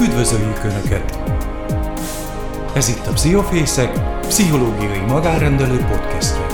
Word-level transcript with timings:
Üdvözöljük 0.00 0.64
Önöket! 0.64 1.18
Ez 2.74 2.88
itt 2.88 3.06
a 3.06 3.12
Pszichofészek, 3.12 4.18
pszichológiai 4.20 4.98
magárendelő 4.98 5.76
podcastje. 5.76 6.46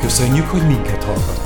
Köszönjük, 0.00 0.46
hogy 0.46 0.66
minket 0.66 1.04
hallgatnak! 1.04 1.39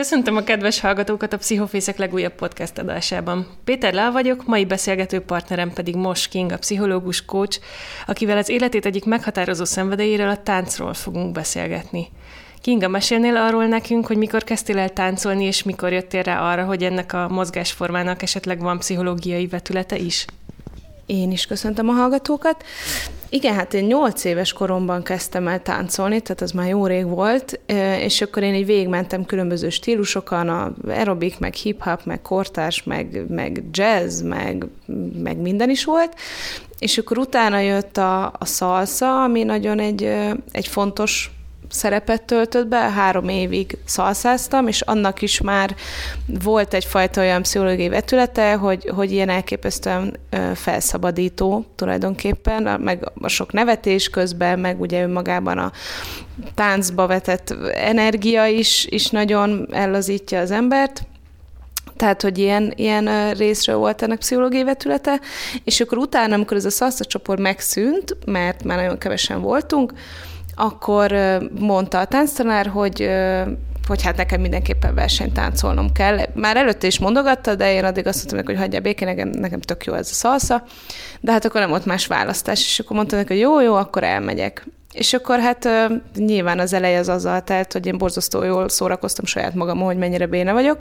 Köszöntöm 0.00 0.36
a 0.36 0.44
kedves 0.44 0.80
hallgatókat 0.80 1.32
a 1.32 1.36
Pszichofészek 1.36 1.98
legújabb 1.98 2.32
podcast 2.32 2.78
adásában. 2.78 3.46
Péter 3.64 3.94
Lá 3.94 4.10
vagyok, 4.10 4.46
mai 4.46 4.64
beszélgető 4.64 5.20
partnerem 5.20 5.72
pedig 5.72 5.94
Mos 5.96 6.28
King, 6.28 6.52
a 6.52 6.58
pszichológus 6.58 7.24
coach, 7.24 7.60
akivel 8.06 8.36
az 8.36 8.48
életét 8.48 8.86
egyik 8.86 9.04
meghatározó 9.04 9.64
szenvedélyéről, 9.64 10.28
a 10.28 10.42
táncról 10.42 10.94
fogunk 10.94 11.32
beszélgetni. 11.32 12.08
Kinga, 12.60 12.88
mesélnél 12.88 13.36
arról 13.36 13.66
nekünk, 13.66 14.06
hogy 14.06 14.16
mikor 14.16 14.44
kezdtél 14.44 14.78
el 14.78 14.90
táncolni, 14.90 15.44
és 15.44 15.62
mikor 15.62 15.92
jöttél 15.92 16.22
rá 16.22 16.52
arra, 16.52 16.64
hogy 16.64 16.82
ennek 16.82 17.12
a 17.12 17.28
mozgásformának 17.28 18.22
esetleg 18.22 18.60
van 18.60 18.78
pszichológiai 18.78 19.46
vetülete 19.46 19.96
is? 19.96 20.24
Én 21.06 21.30
is 21.30 21.46
köszöntöm 21.46 21.88
a 21.88 21.92
hallgatókat. 21.92 22.64
Igen, 23.32 23.54
hát 23.54 23.74
én 23.74 23.84
nyolc 23.84 24.24
éves 24.24 24.52
koromban 24.52 25.02
kezdtem 25.02 25.48
el 25.48 25.62
táncolni, 25.62 26.20
tehát 26.20 26.40
az 26.40 26.50
már 26.50 26.68
jó 26.68 26.86
rég 26.86 27.06
volt, 27.06 27.60
és 27.98 28.20
akkor 28.20 28.42
én 28.42 28.54
így 28.54 28.66
végigmentem 28.66 29.24
különböző 29.24 29.68
stílusokon, 29.68 30.48
a 30.48 30.72
aerobik, 30.88 31.38
meg 31.38 31.54
hip-hop, 31.54 32.04
meg 32.04 32.22
kortárs, 32.22 32.82
meg, 32.82 33.24
meg 33.28 33.62
jazz, 33.72 34.22
meg, 34.22 34.66
meg 35.22 35.36
minden 35.36 35.70
is 35.70 35.84
volt, 35.84 36.14
és 36.78 36.98
akkor 36.98 37.18
utána 37.18 37.58
jött 37.58 37.96
a, 37.96 38.24
a 38.24 38.44
salsa, 38.44 39.22
ami 39.22 39.42
nagyon 39.42 39.78
egy, 39.78 40.02
egy 40.52 40.66
fontos 40.66 41.30
szerepet 41.70 42.22
töltött 42.22 42.66
be, 42.66 42.76
három 42.76 43.28
évig 43.28 43.78
szalszáztam, 43.84 44.68
és 44.68 44.80
annak 44.80 45.22
is 45.22 45.40
már 45.40 45.74
volt 46.42 46.74
egyfajta 46.74 47.20
olyan 47.20 47.42
pszichológiai 47.42 47.88
vetülete, 47.88 48.54
hogy, 48.54 48.90
hogy 48.94 49.12
ilyen 49.12 49.28
elképesztően 49.28 50.16
felszabadító 50.54 51.64
tulajdonképpen, 51.76 52.80
meg 52.80 53.12
a 53.20 53.28
sok 53.28 53.52
nevetés 53.52 54.08
közben, 54.08 54.58
meg 54.58 54.80
ugye 54.80 55.02
önmagában 55.02 55.58
a 55.58 55.72
táncba 56.54 57.06
vetett 57.06 57.54
energia 57.74 58.46
is, 58.46 58.86
is 58.90 59.08
nagyon 59.08 59.68
ellazítja 59.70 60.40
az 60.40 60.50
embert, 60.50 61.02
tehát, 62.00 62.22
hogy 62.22 62.38
ilyen, 62.38 62.72
ilyen 62.76 63.34
részről 63.34 63.76
volt 63.76 64.02
ennek 64.02 64.18
pszichológiai 64.18 64.62
vetülete, 64.62 65.20
és 65.64 65.80
akkor 65.80 65.98
utána, 65.98 66.34
amikor 66.34 66.56
ez 66.56 66.64
a 66.64 66.70
szalsza 66.70 67.04
csoport 67.04 67.40
megszűnt, 67.40 68.16
mert 68.26 68.64
már 68.64 68.76
nagyon 68.78 68.98
kevesen 68.98 69.40
voltunk, 69.40 69.92
akkor 70.60 71.12
mondta 71.58 71.98
a 72.00 72.04
tánctanár, 72.04 72.66
hogy 72.66 73.10
hogy 73.86 74.02
hát 74.02 74.16
nekem 74.16 74.40
mindenképpen 74.40 74.94
versenytáncolnom 74.94 75.92
kell. 75.92 76.18
Már 76.34 76.56
előtte 76.56 76.86
is 76.86 76.98
mondogatta, 76.98 77.54
de 77.54 77.72
én 77.72 77.84
addig 77.84 78.06
azt 78.06 78.16
mondtam 78.16 78.54
hogy 78.54 78.62
hagyja 78.64 78.80
békén, 78.80 79.08
nekem, 79.08 79.28
nekem 79.28 79.60
tök 79.60 79.84
jó 79.84 79.94
ez 79.94 80.08
a 80.10 80.14
szalsza, 80.14 80.62
de 81.20 81.32
hát 81.32 81.44
akkor 81.44 81.60
nem 81.60 81.70
volt 81.70 81.84
más 81.84 82.06
választás, 82.06 82.60
és 82.60 82.78
akkor 82.78 82.96
mondta 82.96 83.16
neki, 83.16 83.32
hogy 83.32 83.42
jó, 83.42 83.60
jó, 83.60 83.74
akkor 83.74 84.04
elmegyek. 84.04 84.66
És 84.92 85.12
akkor 85.12 85.38
hát 85.38 85.68
nyilván 86.14 86.58
az 86.58 86.72
eleje 86.72 86.98
az 86.98 87.08
azzal 87.08 87.42
telt, 87.44 87.72
hogy 87.72 87.86
én 87.86 87.98
borzasztó 87.98 88.42
jól 88.42 88.68
szórakoztam 88.68 89.24
saját 89.24 89.54
magam, 89.54 89.80
hogy 89.80 89.96
mennyire 89.96 90.26
béne 90.26 90.52
vagyok, 90.52 90.78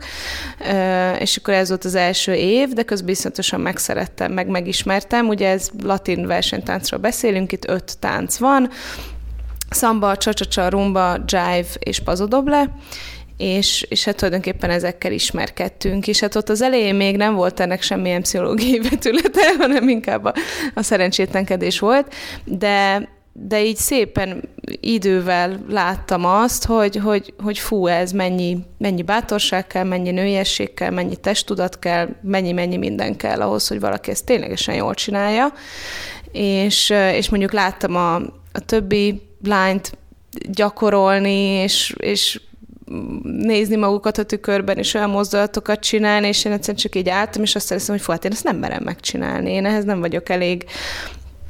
és 1.19 1.37
akkor 1.37 1.53
ez 1.53 1.67
volt 1.67 1.85
az 1.85 1.95
első 1.95 2.33
év, 2.33 2.69
de 2.69 2.83
közben 2.83 3.05
biztosan 3.05 3.61
megszerettem, 3.61 4.31
meg 4.31 4.47
megismertem. 4.47 5.27
Ugye 5.27 5.49
ez 5.49 5.69
latin 5.83 6.27
versenytáncról 6.27 6.99
beszélünk, 6.99 7.51
itt 7.51 7.69
öt 7.69 7.99
tánc 7.99 8.37
van, 8.37 8.69
szamba, 9.69 10.17
csacsacsa, 10.17 10.69
rumba, 10.69 11.17
jive 11.25 11.69
és 11.79 11.99
pazodoble, 11.99 12.75
és, 13.39 13.85
és 13.89 14.03
hát 14.03 14.15
tulajdonképpen 14.15 14.69
ezekkel 14.69 15.11
ismerkedtünk, 15.11 16.07
és 16.07 16.19
hát 16.19 16.35
ott 16.35 16.49
az 16.49 16.61
elején 16.61 16.95
még 16.95 17.17
nem 17.17 17.35
volt 17.35 17.59
ennek 17.59 17.81
semmilyen 17.81 18.21
pszichológiai 18.21 18.79
vetülete, 18.89 19.55
hanem 19.57 19.89
inkább 19.89 20.25
a, 20.25 20.33
a 20.73 20.81
szerencsétlenkedés 20.81 21.79
volt, 21.79 22.13
de, 22.45 23.09
de 23.33 23.63
így 23.63 23.75
szépen 23.75 24.49
idővel 24.81 25.59
láttam 25.69 26.25
azt, 26.25 26.65
hogy, 26.65 26.95
hogy, 26.95 27.33
hogy 27.43 27.57
fú, 27.57 27.87
ez 27.87 28.11
mennyi, 28.11 28.57
mennyi 28.77 29.01
bátorság 29.01 29.67
kell, 29.67 29.83
mennyi 29.83 30.11
nőiesség 30.11 30.73
kell, 30.73 30.89
mennyi 30.89 31.15
testudat 31.15 31.79
kell, 31.79 32.09
mennyi-mennyi 32.21 32.77
minden 32.77 33.15
kell 33.17 33.41
ahhoz, 33.41 33.67
hogy 33.67 33.79
valaki 33.79 34.11
ezt 34.11 34.25
ténylegesen 34.25 34.75
jól 34.75 34.93
csinálja. 34.93 35.53
És, 36.31 36.93
és 37.13 37.29
mondjuk 37.29 37.53
láttam 37.53 37.95
a, 37.95 38.21
a 38.51 38.59
többi 38.59 39.21
lányt 39.43 39.97
gyakorolni, 40.51 41.39
és, 41.39 41.95
és 41.97 42.41
nézni 43.23 43.75
magukat 43.75 44.17
a 44.17 44.23
tükörben, 44.23 44.77
és 44.77 44.93
olyan 44.93 45.09
mozdulatokat 45.09 45.79
csinálni, 45.79 46.27
és 46.27 46.45
én 46.45 46.51
egyszerűen 46.51 46.77
csak 46.77 46.95
így 46.95 47.09
álltam, 47.09 47.41
és 47.41 47.55
azt 47.55 47.73
hiszem, 47.73 47.95
hogy 47.95 48.03
fú, 48.03 48.11
hát 48.11 48.25
én 48.25 48.31
ezt 48.31 48.43
nem 48.43 48.57
merem 48.57 48.83
megcsinálni, 48.83 49.51
én 49.51 49.65
ehhez 49.65 49.83
nem 49.83 49.99
vagyok 49.99 50.29
elég 50.29 50.65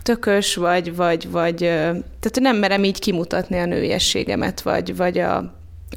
tökös, 0.03 0.55
vagy, 0.55 0.95
vagy, 0.95 1.29
vagy 1.29 1.55
tehát 1.57 2.39
nem 2.39 2.57
merem 2.57 2.83
így 2.83 2.99
kimutatni 2.99 3.59
a 3.59 3.65
nőiességemet, 3.65 4.61
vagy, 4.61 4.95
vagy 4.95 5.17
a, 5.17 5.37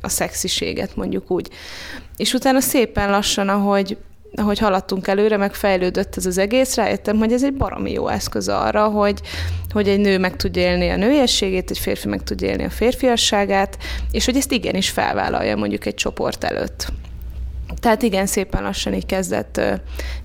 a 0.01 0.09
szexiséget, 0.09 0.97
mondjuk 0.97 1.31
úgy. 1.31 1.49
És 2.17 2.33
utána 2.33 2.61
szépen 2.61 3.11
lassan, 3.11 3.49
ahogy, 3.49 3.97
ahogy 4.35 4.59
haladtunk 4.59 5.07
előre, 5.07 5.37
meg 5.37 5.55
fejlődött 5.55 6.17
ez 6.17 6.27
az 6.27 6.39
egész, 6.39 6.75
rájöttem, 6.75 7.19
hogy 7.19 7.33
ez 7.33 7.45
egy 7.45 7.55
baromi 7.55 7.93
jó 7.93 8.09
eszköz 8.09 8.49
arra, 8.49 8.89
hogy, 8.89 9.21
hogy 9.73 9.89
egy 9.89 10.01
nő 10.01 10.19
meg 10.19 10.37
tudja 10.37 10.63
élni 10.63 10.89
a 10.89 10.97
nőiességét, 10.97 11.71
egy 11.71 11.79
férfi 11.79 12.09
meg 12.09 12.23
tudja 12.23 12.49
élni 12.49 12.65
a 12.65 12.71
férfiasságát, 12.71 13.79
és 14.11 14.25
hogy 14.25 14.37
ezt 14.37 14.53
igenis 14.53 14.91
felvállalja 14.91 15.57
mondjuk 15.57 15.87
egy 15.87 15.95
csoport 15.95 16.45
előtt. 16.45 16.93
Tehát 17.81 18.03
igen, 18.03 18.27
szépen 18.27 18.63
lassan 18.63 18.95
így 18.95 19.07
kezdett 19.07 19.61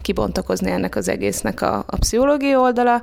kibontakozni 0.01 0.71
ennek 0.71 0.95
az 0.95 1.07
egésznek 1.09 1.61
a, 1.61 1.83
a 1.87 1.97
pszichológiai 1.97 2.55
oldala, 2.55 3.01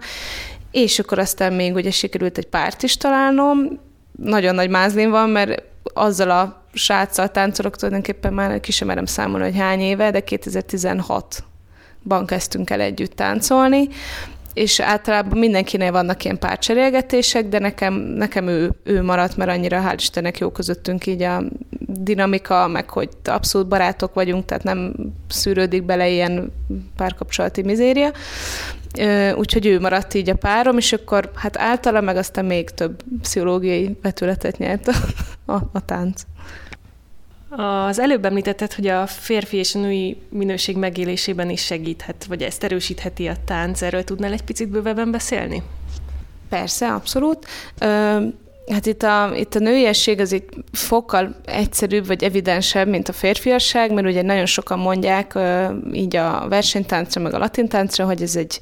és 0.71 0.98
akkor 0.98 1.19
aztán 1.19 1.53
még 1.53 1.75
ugye 1.75 1.91
sikerült 1.91 2.38
egy 2.38 2.47
párt 2.47 2.82
is 2.82 2.97
találnom, 2.97 3.81
nagyon 4.22 4.54
nagy 4.54 4.71
mázlin 4.71 5.10
van, 5.10 5.28
mert 5.31 5.62
azzal 5.94 6.31
a 6.31 6.62
sráccal 6.72 7.31
táncolok 7.31 7.77
tulajdonképpen 7.77 8.32
már 8.32 8.60
ki 8.60 8.72
sem 8.72 8.87
merem 8.87 9.06
számolni, 9.06 9.44
hogy 9.44 9.59
hány 9.59 9.81
éve, 9.81 10.10
de 10.10 10.22
2016-ban 10.27 12.22
kezdtünk 12.27 12.71
el 12.71 12.81
együtt 12.81 13.16
táncolni, 13.16 13.88
és 14.54 14.81
általában 14.81 15.38
mindenkinél 15.38 15.93
vannak 15.93 16.25
ilyen 16.25 16.38
párcserélgetések, 16.38 17.49
de 17.49 17.59
nekem, 17.59 17.94
nekem 17.94 18.49
ő, 18.49 18.71
ő 18.84 19.03
maradt, 19.03 19.37
mert 19.37 19.50
annyira 19.50 19.83
hál' 19.87 19.97
Istennek 19.97 20.38
jó 20.38 20.50
közöttünk 20.50 21.06
így 21.06 21.22
a 21.22 21.43
dinamika, 21.87 22.69
meg 22.69 22.91
hogy 22.91 23.09
abszolút 23.25 23.69
barátok 23.69 24.15
vagyunk, 24.15 24.44
tehát 24.44 24.62
nem 24.62 24.94
szűrődik 25.28 25.83
bele 25.83 26.09
ilyen 26.09 26.53
párkapcsolati 26.97 27.62
mizéria. 27.62 28.10
Úgyhogy 29.34 29.66
ő 29.66 29.81
maradt 29.81 30.15
így 30.15 30.31
a 30.31 30.34
párom, 30.34 30.78
és 30.78 30.93
akkor 30.93 31.31
hát 31.34 31.59
általa 31.59 32.00
meg 32.00 32.16
aztán 32.16 32.44
még 32.44 32.71
több 32.71 33.03
pszichológiai 33.22 33.97
vetületet 34.03 34.59
nyert 34.59 34.91
a, 35.44 35.53
a, 35.53 35.84
tánc. 35.84 36.22
Az 37.49 37.99
előbb 37.99 38.25
említetted, 38.25 38.72
hogy 38.72 38.87
a 38.87 39.06
férfi 39.06 39.56
és 39.56 39.75
a 39.75 39.78
női 39.78 40.21
minőség 40.28 40.77
megélésében 40.77 41.50
is 41.50 41.65
segíthet, 41.65 42.25
vagy 42.25 42.43
ezt 42.43 42.65
erősítheti 42.65 43.27
a 43.27 43.37
tánc. 43.44 43.83
Erről 43.83 44.04
tudnál 44.04 44.33
egy 44.33 44.44
picit 44.44 44.69
bővebben 44.69 45.10
beszélni? 45.10 45.62
Persze, 46.49 46.93
abszolút. 46.93 47.47
Hát 48.70 48.86
itt 48.86 49.02
a, 49.02 49.32
itt 49.36 49.54
a 49.54 49.58
nőiesség 49.58 50.20
az 50.20 50.32
egy 50.32 50.44
fokkal 50.72 51.36
egyszerűbb 51.44 52.06
vagy 52.06 52.25
evidensebb, 52.25 52.88
mint 52.88 53.08
a 53.08 53.12
férfiasság, 53.12 53.92
mert 53.92 54.06
ugye 54.06 54.22
nagyon 54.22 54.47
sokan 54.47 54.78
mondják 54.78 55.38
így 55.92 56.16
a 56.16 56.47
versenytáncra, 56.48 57.20
meg 57.20 57.34
a 57.34 57.38
latintáncra, 57.38 58.04
hogy 58.04 58.22
ez 58.22 58.36
egy 58.36 58.60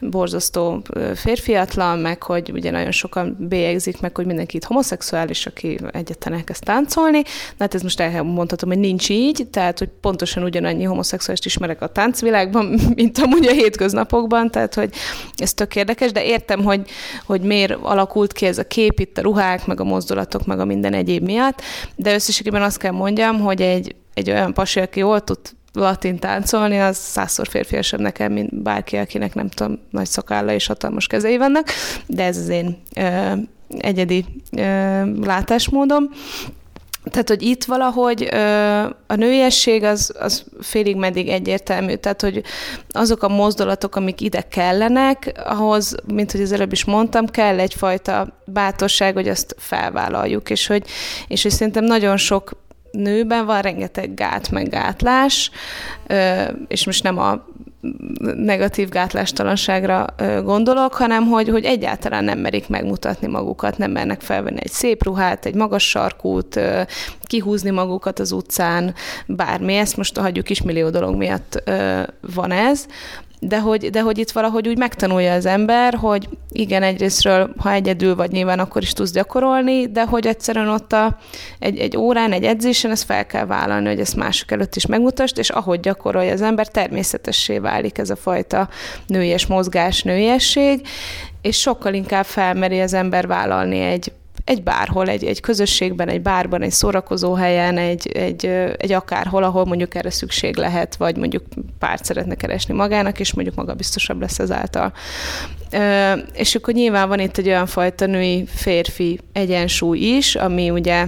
borzasztó 0.00 0.82
férfiatlan, 1.14 1.98
meg 1.98 2.22
hogy 2.22 2.50
ugye 2.52 2.70
nagyon 2.70 2.90
sokan 2.90 3.36
bélyegzik 3.38 4.00
meg, 4.00 4.16
hogy 4.16 4.26
mindenki 4.26 4.56
itt 4.56 4.64
homoszexuális, 4.64 5.46
aki 5.46 5.78
egyetlen 5.92 6.34
elkezd 6.34 6.64
táncolni. 6.64 7.18
Na 7.18 7.56
hát 7.58 7.74
ez 7.74 7.82
most 7.82 8.00
elmondhatom, 8.00 8.68
hogy 8.68 8.78
nincs 8.78 9.08
így, 9.08 9.46
tehát 9.50 9.78
hogy 9.78 9.88
pontosan 10.00 10.42
ugyanannyi 10.42 10.84
homoszexuális 10.84 11.44
ismerek 11.44 11.82
a 11.82 11.86
táncvilágban, 11.88 12.78
mint 12.94 13.18
amúgy 13.18 13.46
a 13.46 13.52
hétköznapokban, 13.52 14.50
tehát 14.50 14.74
hogy 14.74 14.90
ez 15.36 15.54
tök 15.54 15.76
érdekes, 15.76 16.12
de 16.12 16.24
értem, 16.24 16.64
hogy, 16.64 16.90
hogy 17.26 17.40
miért 17.40 17.72
alakult 17.82 18.32
ki 18.32 18.46
ez 18.46 18.58
a 18.58 18.66
kép 18.66 19.00
itt 19.00 19.18
a 19.18 19.22
ruhá 19.22 19.39
ruhák, 19.40 19.66
meg 19.66 19.80
a 19.80 19.84
mozdulatok, 19.84 20.46
meg 20.46 20.60
a 20.60 20.64
minden 20.64 20.92
egyéb 20.92 21.24
miatt, 21.24 21.62
de 21.96 22.14
összességében 22.14 22.62
azt 22.62 22.78
kell 22.78 22.92
mondjam, 22.92 23.40
hogy 23.40 23.62
egy, 23.62 23.94
egy 24.14 24.30
olyan 24.30 24.54
pasi, 24.54 24.80
aki 24.80 24.98
jól 24.98 25.20
tud 25.20 25.38
latin 25.72 26.18
táncolni, 26.18 26.80
az 26.80 26.96
százszor 26.96 27.48
férfiasabb 27.48 28.00
nekem, 28.00 28.32
mint 28.32 28.62
bárki, 28.62 28.96
akinek 28.96 29.34
nem 29.34 29.48
tudom, 29.48 29.78
nagy 29.90 30.06
szakálla 30.06 30.52
és 30.52 30.66
hatalmas 30.66 31.06
kezei 31.06 31.36
vannak, 31.36 31.68
de 32.06 32.24
ez 32.24 32.36
az 32.36 32.48
én 32.48 32.78
ö, 32.96 33.32
egyedi 33.78 34.24
ö, 34.56 34.62
látásmódom. 35.22 36.04
Tehát, 37.04 37.28
hogy 37.28 37.42
itt 37.42 37.64
valahogy 37.64 38.28
ö, 38.32 38.36
a 39.06 39.14
nőiesség 39.14 39.82
az, 39.82 40.12
az 40.18 40.44
félig 40.60 40.96
meddig 40.96 41.28
egyértelmű. 41.28 41.94
Tehát, 41.94 42.20
hogy 42.20 42.42
azok 42.88 43.22
a 43.22 43.28
mozdulatok, 43.28 43.96
amik 43.96 44.20
ide 44.20 44.40
kellenek, 44.40 45.40
ahhoz, 45.44 45.94
mint 46.06 46.32
hogy 46.32 46.40
az 46.40 46.52
előbb 46.52 46.72
is 46.72 46.84
mondtam, 46.84 47.26
kell 47.26 47.58
egyfajta 47.58 48.40
bátorság, 48.44 49.14
hogy 49.14 49.28
azt 49.28 49.54
felvállaljuk, 49.58 50.50
és 50.50 50.66
hogy, 50.66 50.86
és 51.28 51.42
hogy 51.42 51.52
szerintem 51.52 51.84
nagyon 51.84 52.16
sok 52.16 52.52
nőben 52.90 53.46
van 53.46 53.62
rengeteg 53.62 54.14
gát, 54.14 54.50
meg 54.50 54.68
gátlás, 54.68 55.50
és 56.68 56.86
most 56.86 57.02
nem 57.02 57.18
a 57.18 57.44
negatív 58.34 58.88
gátlástalanságra 58.88 60.06
gondolok, 60.42 60.94
hanem 60.94 61.26
hogy, 61.26 61.48
hogy 61.48 61.64
egyáltalán 61.64 62.24
nem 62.24 62.38
merik 62.38 62.68
megmutatni 62.68 63.26
magukat, 63.26 63.78
nem 63.78 63.90
mernek 63.90 64.20
felvenni 64.20 64.58
egy 64.62 64.70
szép 64.70 65.04
ruhát, 65.04 65.46
egy 65.46 65.54
magas 65.54 65.88
sarkút, 65.88 66.60
kihúzni 67.22 67.70
magukat 67.70 68.18
az 68.18 68.32
utcán, 68.32 68.94
bármi, 69.26 69.74
ezt 69.74 69.96
most 69.96 70.18
hagyjuk 70.18 70.50
is 70.50 70.62
millió 70.62 70.90
dolog 70.90 71.14
miatt 71.14 71.70
van 72.34 72.50
ez, 72.50 72.86
de 73.42 73.60
hogy, 73.60 73.90
de 73.90 74.00
hogy 74.00 74.18
itt 74.18 74.30
valahogy 74.30 74.68
úgy 74.68 74.78
megtanulja 74.78 75.32
az 75.32 75.46
ember, 75.46 75.94
hogy 75.94 76.28
igen, 76.52 76.82
egyrésztről, 76.82 77.54
ha 77.56 77.72
egyedül 77.72 78.14
vagy 78.14 78.30
nyilván, 78.30 78.58
akkor 78.58 78.82
is 78.82 78.92
tudsz 78.92 79.12
gyakorolni, 79.12 79.90
de 79.90 80.04
hogy 80.04 80.26
egyszerűen 80.26 80.68
ott 80.68 80.92
a, 80.92 81.18
egy, 81.58 81.78
egy 81.78 81.96
órán, 81.96 82.32
egy 82.32 82.44
edzésen 82.44 82.90
ezt 82.90 83.04
fel 83.04 83.26
kell 83.26 83.46
vállalni, 83.46 83.88
hogy 83.88 84.00
ezt 84.00 84.16
mások 84.16 84.50
előtt 84.50 84.76
is 84.76 84.86
megmutasd, 84.86 85.38
és 85.38 85.50
ahogy 85.50 85.80
gyakorolja 85.80 86.32
az 86.32 86.42
ember, 86.42 86.68
természetessé 86.68 87.58
válik 87.58 87.98
ez 87.98 88.10
a 88.10 88.16
fajta 88.16 88.68
nőies 89.06 89.46
mozgás, 89.46 90.02
nőiesség, 90.02 90.86
és 91.42 91.60
sokkal 91.60 91.94
inkább 91.94 92.24
felmeri 92.24 92.80
az 92.80 92.94
ember 92.94 93.26
vállalni 93.26 93.80
egy, 93.80 94.12
egy 94.50 94.62
bárhol, 94.62 95.08
egy, 95.08 95.24
egy 95.24 95.40
közösségben, 95.40 96.08
egy 96.08 96.20
bárban, 96.20 96.62
egy 96.62 96.70
szórakozó 96.70 97.34
helyen, 97.34 97.78
egy, 97.78 98.08
egy, 98.08 98.46
egy 98.76 98.92
akárhol, 98.92 99.42
ahol 99.42 99.64
mondjuk 99.64 99.94
erre 99.94 100.10
szükség 100.10 100.56
lehet, 100.56 100.96
vagy 100.96 101.16
mondjuk 101.16 101.44
párt 101.78 102.04
szeretne 102.04 102.34
keresni 102.34 102.74
magának, 102.74 103.20
és 103.20 103.34
mondjuk 103.34 103.56
maga 103.56 103.74
biztosabb 103.74 104.20
lesz 104.20 104.38
ezáltal. 104.38 104.92
És 106.32 106.54
akkor 106.54 106.74
nyilván 106.74 107.08
van 107.08 107.20
itt 107.20 107.38
egy 107.38 107.46
olyan 107.46 107.66
fajta 107.66 108.06
női-férfi 108.06 109.20
egyensúly 109.32 109.98
is, 109.98 110.34
ami 110.34 110.70
ugye 110.70 111.06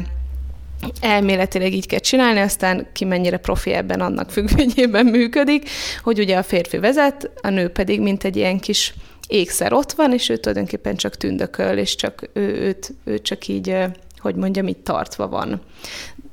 elméletileg 1.01 1.73
így 1.73 1.87
kell 1.87 1.99
csinálni, 1.99 2.41
aztán 2.41 2.87
ki 2.93 3.05
mennyire 3.05 3.37
profi 3.37 3.73
ebben 3.73 4.01
annak 4.01 4.31
függvényében 4.31 5.07
működik, 5.07 5.69
hogy 6.03 6.19
ugye 6.19 6.37
a 6.37 6.43
férfi 6.43 6.79
vezet, 6.79 7.31
a 7.41 7.49
nő 7.49 7.69
pedig 7.69 8.01
mint 8.01 8.25
egy 8.25 8.37
ilyen 8.37 8.59
kis 8.59 8.95
ékszer 9.29 9.73
ott 9.73 9.93
van, 9.93 10.13
és 10.13 10.29
ő 10.29 10.37
tulajdonképpen 10.37 10.97
csak 10.97 11.17
tündököl, 11.17 11.79
és 11.79 11.95
csak 11.95 12.29
ő, 12.33 12.41
őt, 12.41 12.95
ő 13.05 13.19
csak 13.19 13.49
így, 13.49 13.77
hogy 14.19 14.35
mondjam, 14.35 14.69
így 14.69 14.79
tartva 14.83 15.29
van. 15.29 15.61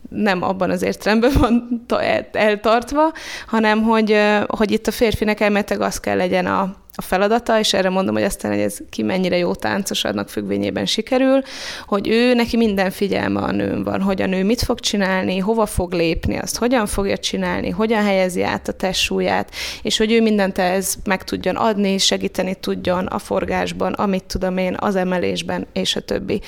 Nem 0.09 0.43
abban 0.43 0.69
az 0.69 0.81
értelemben 0.81 1.31
van 1.39 1.85
eltartva, 2.31 3.13
hanem 3.47 3.83
hogy, 3.83 4.17
hogy 4.47 4.71
itt 4.71 4.87
a 4.87 4.91
férfinek 4.91 5.39
elméletileg 5.39 5.81
az 5.81 5.99
kell 5.99 6.17
legyen 6.17 6.45
a, 6.45 6.75
a 6.99 7.01
feladata, 7.01 7.59
és 7.59 7.73
erre 7.73 7.89
mondom, 7.89 8.13
hogy 8.13 8.23
aztán, 8.23 8.51
hogy 8.51 8.61
ez 8.61 8.77
ki 8.89 9.01
mennyire 9.01 9.37
jó 9.37 9.55
táncos, 9.55 10.03
annak 10.03 10.29
függvényében 10.29 10.85
sikerül, 10.85 11.41
hogy 11.85 12.07
ő, 12.07 12.33
neki 12.33 12.57
minden 12.57 12.91
figyelme 12.91 13.39
a 13.39 13.51
nőn 13.51 13.83
van, 13.83 14.01
hogy 14.01 14.21
a 14.21 14.25
nő 14.25 14.43
mit 14.43 14.61
fog 14.61 14.79
csinálni, 14.79 15.37
hova 15.37 15.65
fog 15.65 15.93
lépni, 15.93 16.37
azt 16.37 16.57
hogyan 16.57 16.85
fogja 16.85 17.17
csinálni, 17.17 17.69
hogyan 17.69 18.03
helyezi 18.03 18.43
át 18.43 18.67
a 18.67 18.71
testsúlyát, 18.71 19.51
és 19.81 19.97
hogy 19.97 20.11
ő 20.11 20.21
mindent 20.21 20.57
ez 20.57 20.95
meg 21.03 21.23
tudjon 21.23 21.55
adni, 21.55 21.97
segíteni 21.97 22.55
tudjon 22.55 23.05
a 23.05 23.19
forgásban, 23.19 23.93
amit 23.93 24.23
tudom 24.23 24.57
én, 24.57 24.75
az 24.79 24.95
emelésben, 24.95 25.67
és 25.73 25.95
a 25.95 25.99
többi. 25.99 26.41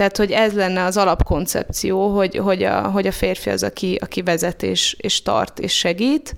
Tehát, 0.00 0.16
hogy 0.16 0.30
ez 0.30 0.52
lenne 0.52 0.84
az 0.84 0.96
alapkoncepció, 0.96 2.16
hogy, 2.16 2.36
hogy, 2.36 2.62
a, 2.62 2.80
hogy 2.80 3.06
a 3.06 3.12
férfi 3.12 3.50
az, 3.50 3.62
aki, 3.62 3.98
aki 4.00 4.22
vezet 4.22 4.62
és, 4.62 4.96
és 4.98 5.22
tart 5.22 5.58
és 5.58 5.72
segít, 5.72 6.34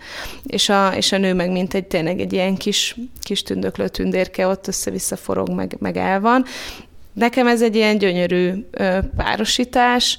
és 0.46 0.68
a, 0.68 0.92
és 0.96 1.12
a 1.12 1.18
nő 1.18 1.34
meg 1.34 1.50
mint 1.50 1.74
egy 1.74 1.86
tényleg 1.86 2.20
egy 2.20 2.32
ilyen 2.32 2.56
kis, 2.56 2.96
kis 3.20 3.42
tündöklő 3.42 3.88
tündérke 3.88 4.46
ott 4.46 4.66
össze-vissza 4.66 5.16
forog, 5.16 5.50
meg, 5.50 5.76
meg 5.78 5.96
el 5.96 6.20
van. 6.20 6.44
Nekem 7.12 7.46
ez 7.46 7.62
egy 7.62 7.74
ilyen 7.76 7.98
gyönyörű 7.98 8.66
párosítás, 9.16 10.18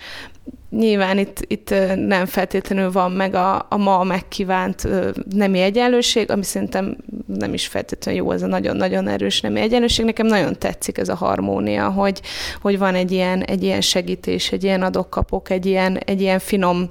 Nyilván 0.70 1.18
itt, 1.18 1.46
itt 1.48 1.74
nem 1.96 2.26
feltétlenül 2.26 2.92
van 2.92 3.12
meg 3.12 3.34
a, 3.36 3.66
a 3.70 3.78
ma 3.78 4.04
megkívánt 4.04 4.88
nemi 5.36 5.60
egyenlőség, 5.60 6.32
ami 6.32 6.44
szerintem 6.44 6.98
nem 7.26 7.54
is 7.54 7.68
feltétlenül 7.68 8.22
jó, 8.22 8.32
ez 8.32 8.42
a 8.42 8.48
nagyon-nagyon 8.48 9.08
erős 9.08 9.42
nemi 9.42 9.60
egyenlőség. 9.60 10.06
Nekem 10.06 10.26
nagyon 10.26 10.58
tetszik 10.60 10.98
ez 10.98 11.10
a 11.10 11.16
harmónia, 11.16 11.90
hogy, 11.90 12.22
hogy 12.62 12.78
van 12.78 12.96
egy 12.96 13.12
ilyen, 13.12 13.42
egy 13.42 13.64
ilyen 13.64 13.82
segítés, 13.82 14.52
egy 14.52 14.64
ilyen 14.64 14.82
adok-kapok, 14.82 15.50
egy 15.50 15.66
ilyen, 15.66 15.98
egy 15.98 16.22
ilyen 16.22 16.40
finom, 16.40 16.90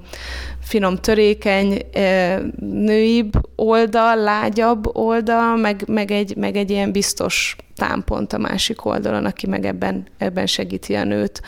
finom, 0.63 0.95
törékeny, 0.95 1.81
nőibb 2.59 3.31
oldal, 3.55 4.15
lágyabb 4.15 4.95
oldal, 4.95 5.55
meg, 5.55 5.83
meg, 5.87 6.11
egy, 6.11 6.35
meg 6.35 6.55
egy 6.55 6.69
ilyen 6.69 6.91
biztos 6.91 7.55
támpont 7.75 8.33
a 8.33 8.37
másik 8.37 8.85
oldalon, 8.85 9.25
aki 9.25 9.47
meg 9.47 9.65
ebben, 9.65 10.05
ebben 10.17 10.45
segíti 10.45 10.93
a 10.93 11.03
nőt. 11.03 11.41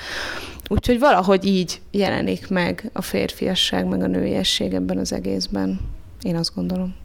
Úgyhogy 0.67 0.99
valahogy 0.99 1.45
így 1.45 1.81
jelenik 1.91 2.49
meg 2.49 2.89
a 2.93 3.01
férfiasság, 3.01 3.85
meg 3.85 4.03
a 4.03 4.07
nőiesség 4.07 4.73
ebben 4.73 4.97
az 4.97 5.13
egészben. 5.13 5.79
Én 6.21 6.35
azt 6.35 6.55
gondolom. 6.55 6.95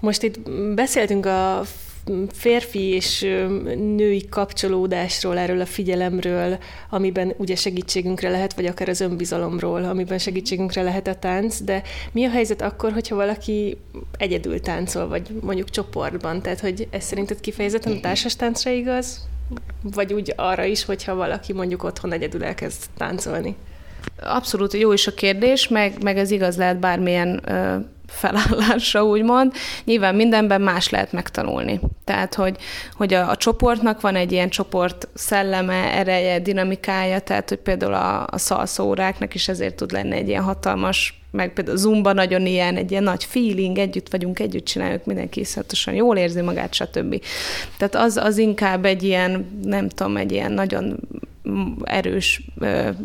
Most 0.00 0.22
itt 0.22 0.50
beszéltünk 0.74 1.26
a 1.26 1.62
férfi 2.32 2.88
és 2.88 3.20
női 3.76 4.28
kapcsolódásról, 4.28 5.38
erről 5.38 5.60
a 5.60 5.66
figyelemről, 5.66 6.58
amiben 6.90 7.34
ugye 7.36 7.56
segítségünkre 7.56 8.30
lehet, 8.30 8.54
vagy 8.54 8.66
akár 8.66 8.88
az 8.88 9.00
önbizalomról, 9.00 9.84
amiben 9.84 10.18
segítségünkre 10.18 10.82
lehet 10.82 11.06
a 11.06 11.14
tánc, 11.14 11.60
de 11.60 11.82
mi 12.12 12.24
a 12.24 12.30
helyzet 12.30 12.62
akkor, 12.62 12.92
hogyha 12.92 13.14
valaki 13.14 13.76
egyedül 14.18 14.60
táncol, 14.60 15.08
vagy 15.08 15.28
mondjuk 15.40 15.70
csoportban? 15.70 16.42
Tehát, 16.42 16.60
hogy 16.60 16.88
ez 16.90 17.04
szerinted 17.04 17.40
kifejezetten 17.40 17.92
a 17.92 18.00
társas 18.00 18.36
táncra 18.36 18.70
igaz? 18.70 19.28
Vagy 19.82 20.12
úgy 20.12 20.32
arra 20.36 20.64
is, 20.64 20.84
hogyha 20.84 21.14
valaki 21.14 21.52
mondjuk 21.52 21.84
otthon 21.84 22.12
egyedül 22.12 22.44
elkezd 22.44 22.82
táncolni? 22.96 23.56
Abszolút 24.20 24.72
jó 24.72 24.92
is 24.92 25.06
a 25.06 25.14
kérdés, 25.14 25.68
meg, 25.68 26.02
meg 26.02 26.18
ez 26.18 26.30
igaz 26.30 26.56
lehet 26.56 26.78
bármilyen 26.78 27.40
ö, 27.44 27.76
felállásra, 28.12 29.04
úgymond. 29.04 29.52
Nyilván 29.84 30.14
mindenben 30.14 30.60
más 30.60 30.88
lehet 30.88 31.12
megtanulni. 31.12 31.80
Tehát, 32.04 32.34
hogy, 32.34 32.56
hogy 32.92 33.14
a, 33.14 33.30
a 33.30 33.36
csoportnak 33.36 34.00
van 34.00 34.14
egy 34.14 34.32
ilyen 34.32 34.48
csoport 34.48 35.08
szelleme, 35.14 35.92
ereje, 35.92 36.38
dinamikája, 36.38 37.18
tehát, 37.18 37.48
hogy 37.48 37.58
például 37.58 37.94
a, 37.94 38.26
a 38.30 38.38
szalszóráknak 38.38 39.34
is 39.34 39.48
ezért 39.48 39.74
tud 39.74 39.92
lenni 39.92 40.16
egy 40.16 40.28
ilyen 40.28 40.42
hatalmas 40.42 41.22
meg 41.32 41.52
például 41.52 41.76
Zumba 41.76 42.12
nagyon 42.12 42.46
ilyen, 42.46 42.76
egy 42.76 42.90
ilyen 42.90 43.02
nagy 43.02 43.24
feeling, 43.24 43.78
együtt 43.78 44.10
vagyunk, 44.10 44.38
együtt 44.38 44.64
cságjuk, 44.64 45.04
mindenki 45.04 45.40
iszonyatosan 45.40 45.94
jól 45.94 46.16
érzi 46.16 46.40
magát, 46.40 46.74
stb. 46.74 47.22
Tehát 47.76 47.94
az, 47.94 48.16
az 48.16 48.38
inkább 48.38 48.84
egy 48.84 49.02
ilyen, 49.02 49.60
nem 49.62 49.88
tudom, 49.88 50.16
egy 50.16 50.32
ilyen 50.32 50.52
nagyon 50.52 51.00
erős 51.82 52.42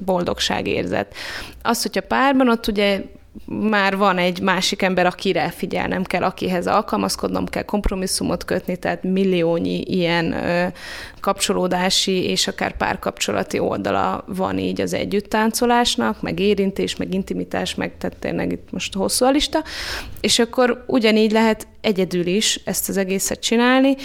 boldogságérzet. 0.06 1.14
Az, 1.62 1.82
hogyha 1.82 2.02
párban, 2.02 2.50
ott 2.50 2.68
ugye 2.68 3.02
már 3.46 3.98
van 3.98 4.18
egy 4.18 4.40
másik 4.40 4.82
ember, 4.82 5.06
akire 5.06 5.50
figyelnem 5.50 6.04
kell, 6.04 6.24
akihez 6.24 6.68
alkalmazkodnom 6.68 7.46
kell, 7.46 7.64
kompromisszumot 7.64 8.46
kötni, 8.46 8.78
tehát 8.78 9.04
milliónyi 9.04 9.82
ilyen 9.82 10.36
kapcsolódási 11.20 12.24
és 12.24 12.48
akár 12.48 12.78
párkapcsolati 12.78 13.60
oldala 13.60 14.24
van 14.28 14.58
így 14.58 14.82
az 14.82 14.94
együttáncolásnak, 14.94 16.22
meg 16.22 16.40
érintés, 16.40 16.96
meg 16.96 17.14
intimitás, 17.14 17.76
meg 17.76 17.98
tehát 17.98 18.18
tényleg 18.18 18.52
itt 18.52 18.72
most 18.72 18.94
hosszú 18.94 19.26
a 19.26 19.30
lista, 19.30 19.64
és 20.22 20.40
akkor 20.40 20.84
ugyanígy 20.88 21.32
lehet 21.32 21.68
egyedül 21.82 22.26
is 22.26 22.62
ezt 22.66 22.90
az 22.90 22.98
egészet 22.98 23.40
csinálni, 23.40 23.96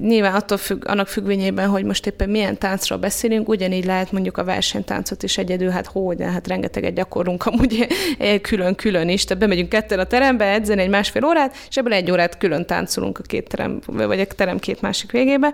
nyilván 0.00 0.34
attól 0.34 0.58
függ, 0.58 0.88
annak 0.88 1.08
függvényében, 1.08 1.68
hogy 1.68 1.84
most 1.84 2.06
éppen 2.06 2.28
milyen 2.28 2.58
táncról 2.58 2.98
beszélünk, 2.98 3.48
ugyanígy 3.48 3.84
lehet 3.84 4.12
mondjuk 4.12 4.36
a 4.36 4.44
versenytáncot 4.44 5.22
is 5.22 5.38
egyedül, 5.38 5.70
hát 5.70 5.86
hogy, 5.86 6.22
hát 6.22 6.46
rengeteget 6.46 6.94
gyakorlunk 6.94 7.46
amúgy 7.46 7.86
külön-külön 8.48 9.08
is, 9.08 9.24
tehát 9.24 9.42
bemegyünk 9.42 9.68
ketten 9.68 9.98
a 9.98 10.04
terembe, 10.04 10.44
edzeni 10.44 10.82
egy 10.82 10.88
másfél 10.88 11.24
órát, 11.24 11.56
és 11.68 11.76
ebből 11.76 11.92
egy 11.92 12.10
órát 12.10 12.38
külön 12.38 12.66
táncolunk 12.66 13.18
a 13.18 13.22
két 13.22 13.48
terem, 13.48 13.80
vagy 13.86 14.20
a 14.20 14.26
terem 14.26 14.58
két 14.58 14.80
másik 14.80 15.10
végébe, 15.10 15.52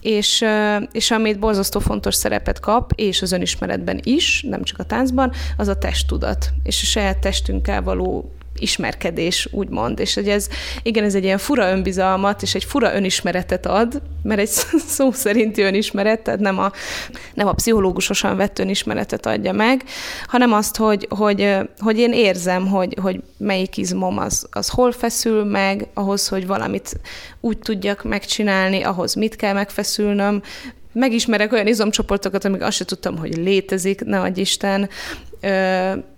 és, 0.00 0.44
és 0.92 1.10
amit 1.10 1.38
borzasztó 1.38 1.80
fontos 1.80 2.14
szerepet 2.14 2.60
kap, 2.60 2.92
és 2.94 3.22
az 3.22 3.32
önismeretben 3.32 4.00
is, 4.02 4.42
nem 4.48 4.62
csak 4.62 4.78
a 4.78 4.84
táncban, 4.84 5.32
az 5.56 5.68
a 5.68 5.78
testtudat, 5.78 6.48
és 6.62 6.82
a 6.82 6.86
saját 6.86 7.18
testünkkel 7.18 7.82
való 7.82 8.30
ismerkedés, 8.62 9.48
úgymond. 9.50 9.98
És 9.98 10.14
hogy 10.14 10.28
ez, 10.28 10.48
igen, 10.82 11.04
ez 11.04 11.14
egy 11.14 11.24
ilyen 11.24 11.38
fura 11.38 11.70
önbizalmat, 11.70 12.42
és 12.42 12.54
egy 12.54 12.64
fura 12.64 12.94
önismeretet 12.94 13.66
ad, 13.66 14.02
mert 14.22 14.40
egy 14.40 14.48
szó 14.96 15.12
szerinti 15.12 15.62
önismeret, 15.62 16.20
tehát 16.20 16.40
nem 16.40 16.58
a, 16.58 16.72
nem 17.34 17.46
a 17.46 17.52
pszichológusosan 17.52 18.36
vett 18.36 18.58
önismeretet 18.58 19.26
adja 19.26 19.52
meg, 19.52 19.84
hanem 20.26 20.52
azt, 20.52 20.76
hogy, 20.76 21.06
hogy, 21.10 21.56
hogy 21.78 21.98
én 21.98 22.12
érzem, 22.12 22.66
hogy, 22.66 22.96
hogy 23.02 23.22
melyik 23.36 23.76
izmom 23.76 24.18
az, 24.18 24.46
az 24.50 24.68
hol 24.68 24.92
feszül 24.92 25.44
meg, 25.44 25.86
ahhoz, 25.94 26.28
hogy 26.28 26.46
valamit 26.46 27.00
úgy 27.40 27.58
tudjak 27.58 28.04
megcsinálni, 28.04 28.82
ahhoz 28.82 29.14
mit 29.14 29.36
kell 29.36 29.52
megfeszülnöm, 29.52 30.42
megismerek 30.96 31.52
olyan 31.52 31.66
izomcsoportokat, 31.66 32.44
amik 32.44 32.62
azt 32.62 32.76
sem 32.76 32.86
tudtam, 32.86 33.18
hogy 33.18 33.36
létezik, 33.36 34.04
ne 34.04 34.20
adj 34.20 34.40
Isten. 34.40 34.88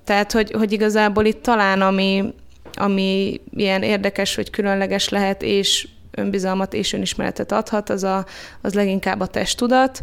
Tehát, 0.04 0.32
hogy, 0.32 0.50
hogy 0.50 0.72
igazából 0.72 1.24
itt 1.24 1.42
talán, 1.42 1.80
ami, 1.82 2.34
ami 2.74 3.40
ilyen 3.50 3.82
érdekes 3.82 4.34
vagy 4.34 4.50
különleges 4.50 5.08
lehet, 5.08 5.42
és 5.42 5.88
önbizalmat 6.10 6.74
és 6.74 6.92
önismeretet 6.92 7.52
adhat, 7.52 7.90
az, 7.90 8.04
a, 8.04 8.26
az 8.60 8.74
leginkább 8.74 9.20
a 9.20 9.26
testtudat, 9.26 10.02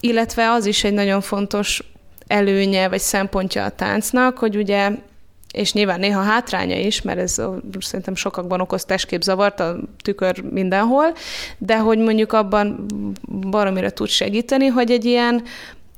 illetve 0.00 0.50
az 0.50 0.66
is 0.66 0.84
egy 0.84 0.92
nagyon 0.92 1.20
fontos 1.20 1.82
előnye 2.26 2.88
vagy 2.88 3.00
szempontja 3.00 3.64
a 3.64 3.70
táncnak, 3.70 4.38
hogy 4.38 4.56
ugye 4.56 4.90
és 5.52 5.72
nyilván 5.72 6.00
néha 6.00 6.20
hátránya 6.20 6.78
is, 6.78 7.02
mert 7.02 7.18
ez 7.18 7.42
szerintem 7.80 8.14
sokakban 8.14 8.60
okoz 8.60 8.84
testképzavart, 8.84 9.60
a 9.60 9.76
tükör 10.02 10.42
mindenhol, 10.42 11.12
de 11.58 11.78
hogy 11.78 11.98
mondjuk 11.98 12.32
abban 12.32 12.86
baromira 13.50 13.90
tud 13.90 14.08
segíteni, 14.08 14.66
hogy 14.66 14.90
egy 14.90 15.04
ilyen 15.04 15.42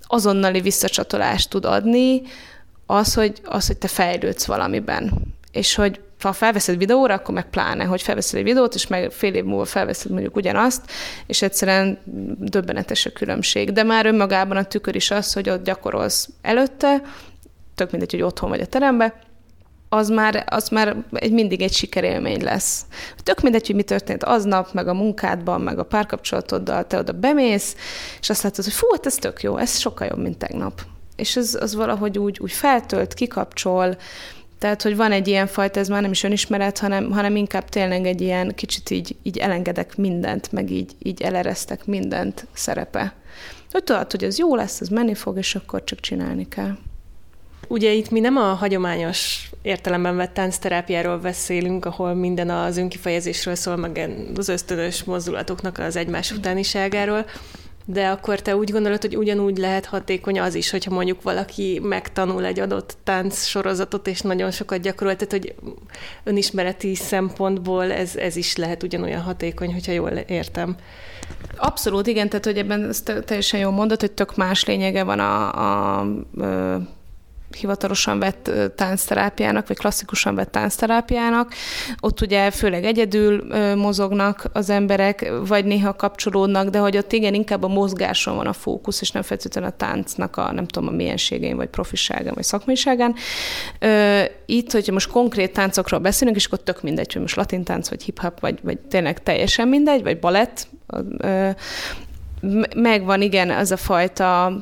azonnali 0.08 0.60
visszacsatolást 0.60 1.50
tud 1.50 1.64
adni, 1.64 2.22
az, 2.86 3.14
hogy, 3.14 3.40
az, 3.44 3.66
hogy 3.66 3.76
te 3.76 3.88
fejlődsz 3.88 4.46
valamiben. 4.46 5.12
És 5.52 5.74
hogy 5.74 6.00
ha 6.20 6.32
felveszed 6.32 6.78
videóra, 6.78 7.14
akkor 7.14 7.34
meg 7.34 7.50
pláne, 7.50 7.84
hogy 7.84 8.02
felveszed 8.02 8.38
egy 8.38 8.44
videót, 8.44 8.74
és 8.74 8.86
meg 8.86 9.10
fél 9.10 9.34
év 9.34 9.44
múlva 9.44 9.64
felveszed 9.64 10.10
mondjuk 10.10 10.36
ugyanazt, 10.36 10.90
és 11.26 11.42
egyszerűen 11.42 11.98
döbbenetes 12.38 13.06
a 13.06 13.12
különbség. 13.12 13.72
De 13.72 13.82
már 13.82 14.06
önmagában 14.06 14.56
a 14.56 14.64
tükör 14.64 14.94
is 14.94 15.10
az, 15.10 15.32
hogy 15.32 15.50
ott 15.50 15.64
gyakorolsz 15.64 16.28
előtte, 16.42 17.02
tök 17.74 17.90
mindegy, 17.90 18.10
hogy 18.10 18.22
otthon 18.22 18.50
vagy 18.50 18.60
a 18.60 18.66
teremben, 18.66 19.12
az 19.88 20.08
már, 20.08 20.44
az 20.50 20.68
már 20.68 20.96
egy, 21.12 21.32
mindig 21.32 21.62
egy 21.62 21.72
sikerélmény 21.72 22.42
lesz. 22.42 22.86
Tök 23.22 23.40
mindegy, 23.40 23.66
hogy 23.66 23.76
mi 23.76 23.82
történt 23.82 24.24
aznap, 24.24 24.72
meg 24.72 24.88
a 24.88 24.94
munkádban, 24.94 25.60
meg 25.60 25.78
a 25.78 25.84
párkapcsolatoddal, 25.84 26.86
te 26.86 26.98
oda 26.98 27.12
bemész, 27.12 27.76
és 28.20 28.30
azt 28.30 28.42
látod, 28.42 28.64
hogy 28.64 28.72
fú, 28.72 28.86
hát 28.90 29.06
ez 29.06 29.14
tök 29.14 29.42
jó, 29.42 29.56
ez 29.56 29.78
sokkal 29.78 30.06
jobb, 30.06 30.22
mint 30.22 30.38
tegnap. 30.38 30.80
És 31.16 31.36
ez 31.36 31.58
az 31.60 31.74
valahogy 31.74 32.18
úgy, 32.18 32.38
úgy 32.40 32.52
feltölt, 32.52 33.14
kikapcsol, 33.14 33.96
tehát, 34.58 34.82
hogy 34.82 34.96
van 34.96 35.12
egy 35.12 35.28
ilyen 35.28 35.46
fajta, 35.46 35.80
ez 35.80 35.88
már 35.88 36.02
nem 36.02 36.10
is 36.10 36.22
önismeret, 36.22 36.78
hanem, 36.78 37.10
hanem 37.10 37.36
inkább 37.36 37.68
tényleg 37.68 38.06
egy 38.06 38.20
ilyen 38.20 38.54
kicsit 38.54 38.90
így, 38.90 39.16
így 39.22 39.38
elengedek 39.38 39.96
mindent, 39.96 40.52
meg 40.52 40.70
így, 40.70 40.92
így 40.98 41.22
eleresztek 41.22 41.86
mindent 41.86 42.46
szerepe. 42.52 43.14
Hogy 43.70 43.84
tudod, 43.84 44.10
hogy 44.10 44.24
ez 44.24 44.38
jó 44.38 44.54
lesz, 44.54 44.80
ez 44.80 44.88
menni 44.88 45.14
fog, 45.14 45.38
és 45.38 45.54
akkor 45.54 45.84
csak 45.84 46.00
csinálni 46.00 46.48
kell. 46.48 46.76
Ugye 47.68 47.92
itt 47.92 48.10
mi 48.10 48.20
nem 48.20 48.36
a 48.36 48.54
hagyományos 48.54 49.47
értelemben 49.68 50.16
vett 50.16 50.34
táncterápiáról 50.34 51.18
beszélünk, 51.18 51.84
ahol 51.84 52.14
minden 52.14 52.50
az 52.50 52.76
önkifejezésről 52.76 53.54
szól, 53.54 53.76
meg 53.76 54.10
az 54.36 54.48
ösztönös 54.48 55.04
mozdulatoknak 55.04 55.78
az 55.78 55.96
egymás 55.96 56.32
utániságáról, 56.32 57.24
de 57.84 58.08
akkor 58.08 58.40
te 58.40 58.56
úgy 58.56 58.70
gondolod, 58.70 59.00
hogy 59.00 59.16
ugyanúgy 59.16 59.56
lehet 59.56 59.86
hatékony 59.86 60.40
az 60.40 60.54
is, 60.54 60.70
hogyha 60.70 60.94
mondjuk 60.94 61.22
valaki 61.22 61.80
megtanul 61.82 62.44
egy 62.44 62.60
adott 62.60 62.96
tánc 63.04 63.44
sorozatot, 63.44 64.06
és 64.06 64.20
nagyon 64.20 64.50
sokat 64.50 64.80
gyakorol, 64.80 65.16
tehát 65.16 65.32
hogy 65.32 65.54
önismereti 66.24 66.94
szempontból 66.94 67.92
ez, 67.92 68.16
ez 68.16 68.36
is 68.36 68.56
lehet 68.56 68.82
ugyanolyan 68.82 69.20
hatékony, 69.20 69.72
hogyha 69.72 69.92
jól 69.92 70.10
értem. 70.10 70.76
Abszolút, 71.56 72.06
igen, 72.06 72.28
tehát 72.28 72.44
hogy 72.44 72.58
ebben 72.58 72.92
teljesen 73.24 73.60
jól 73.60 73.72
mondod, 73.72 74.00
hogy 74.00 74.12
tök 74.12 74.36
más 74.36 74.64
lényege 74.64 75.02
van 75.02 75.18
a, 75.18 75.52
a, 75.52 76.00
a 76.00 76.97
hivatalosan 77.56 78.18
vett 78.18 78.50
táncterápiának, 78.74 79.68
vagy 79.68 79.76
klasszikusan 79.76 80.34
vett 80.34 80.50
táncterápiának. 80.50 81.52
Ott 82.00 82.20
ugye 82.20 82.50
főleg 82.50 82.84
egyedül 82.84 83.44
mozognak 83.74 84.44
az 84.52 84.70
emberek, 84.70 85.32
vagy 85.46 85.64
néha 85.64 85.96
kapcsolódnak, 85.96 86.68
de 86.68 86.78
hogy 86.78 86.96
ott 86.96 87.12
igen, 87.12 87.34
inkább 87.34 87.62
a 87.62 87.68
mozgáson 87.68 88.36
van 88.36 88.46
a 88.46 88.52
fókusz, 88.52 89.00
és 89.00 89.10
nem 89.10 89.22
feltétlenül 89.22 89.70
a 89.70 89.76
táncnak 89.76 90.36
a, 90.36 90.52
nem 90.52 90.66
tudom, 90.66 90.88
a 90.88 90.96
mienségén, 90.96 91.56
vagy 91.56 91.68
profiságán, 91.68 92.34
vagy 92.34 92.44
szakmaiságán. 92.44 93.14
Itt, 94.46 94.72
hogyha 94.72 94.92
most 94.92 95.10
konkrét 95.10 95.52
táncokról 95.52 96.00
beszélünk, 96.00 96.36
és 96.36 96.46
akkor 96.46 96.58
tök 96.58 96.82
mindegy, 96.82 97.12
hogy 97.12 97.22
most 97.22 97.36
latin 97.36 97.64
tánc, 97.64 97.88
vagy 97.88 98.02
hip-hop, 98.02 98.40
vagy, 98.40 98.58
vagy 98.62 98.78
tényleg 98.78 99.22
teljesen 99.22 99.68
mindegy, 99.68 100.02
vagy 100.02 100.18
balett, 100.18 100.68
megvan 102.76 103.22
igen 103.22 103.50
az 103.50 103.70
a 103.70 103.76
fajta 103.76 104.52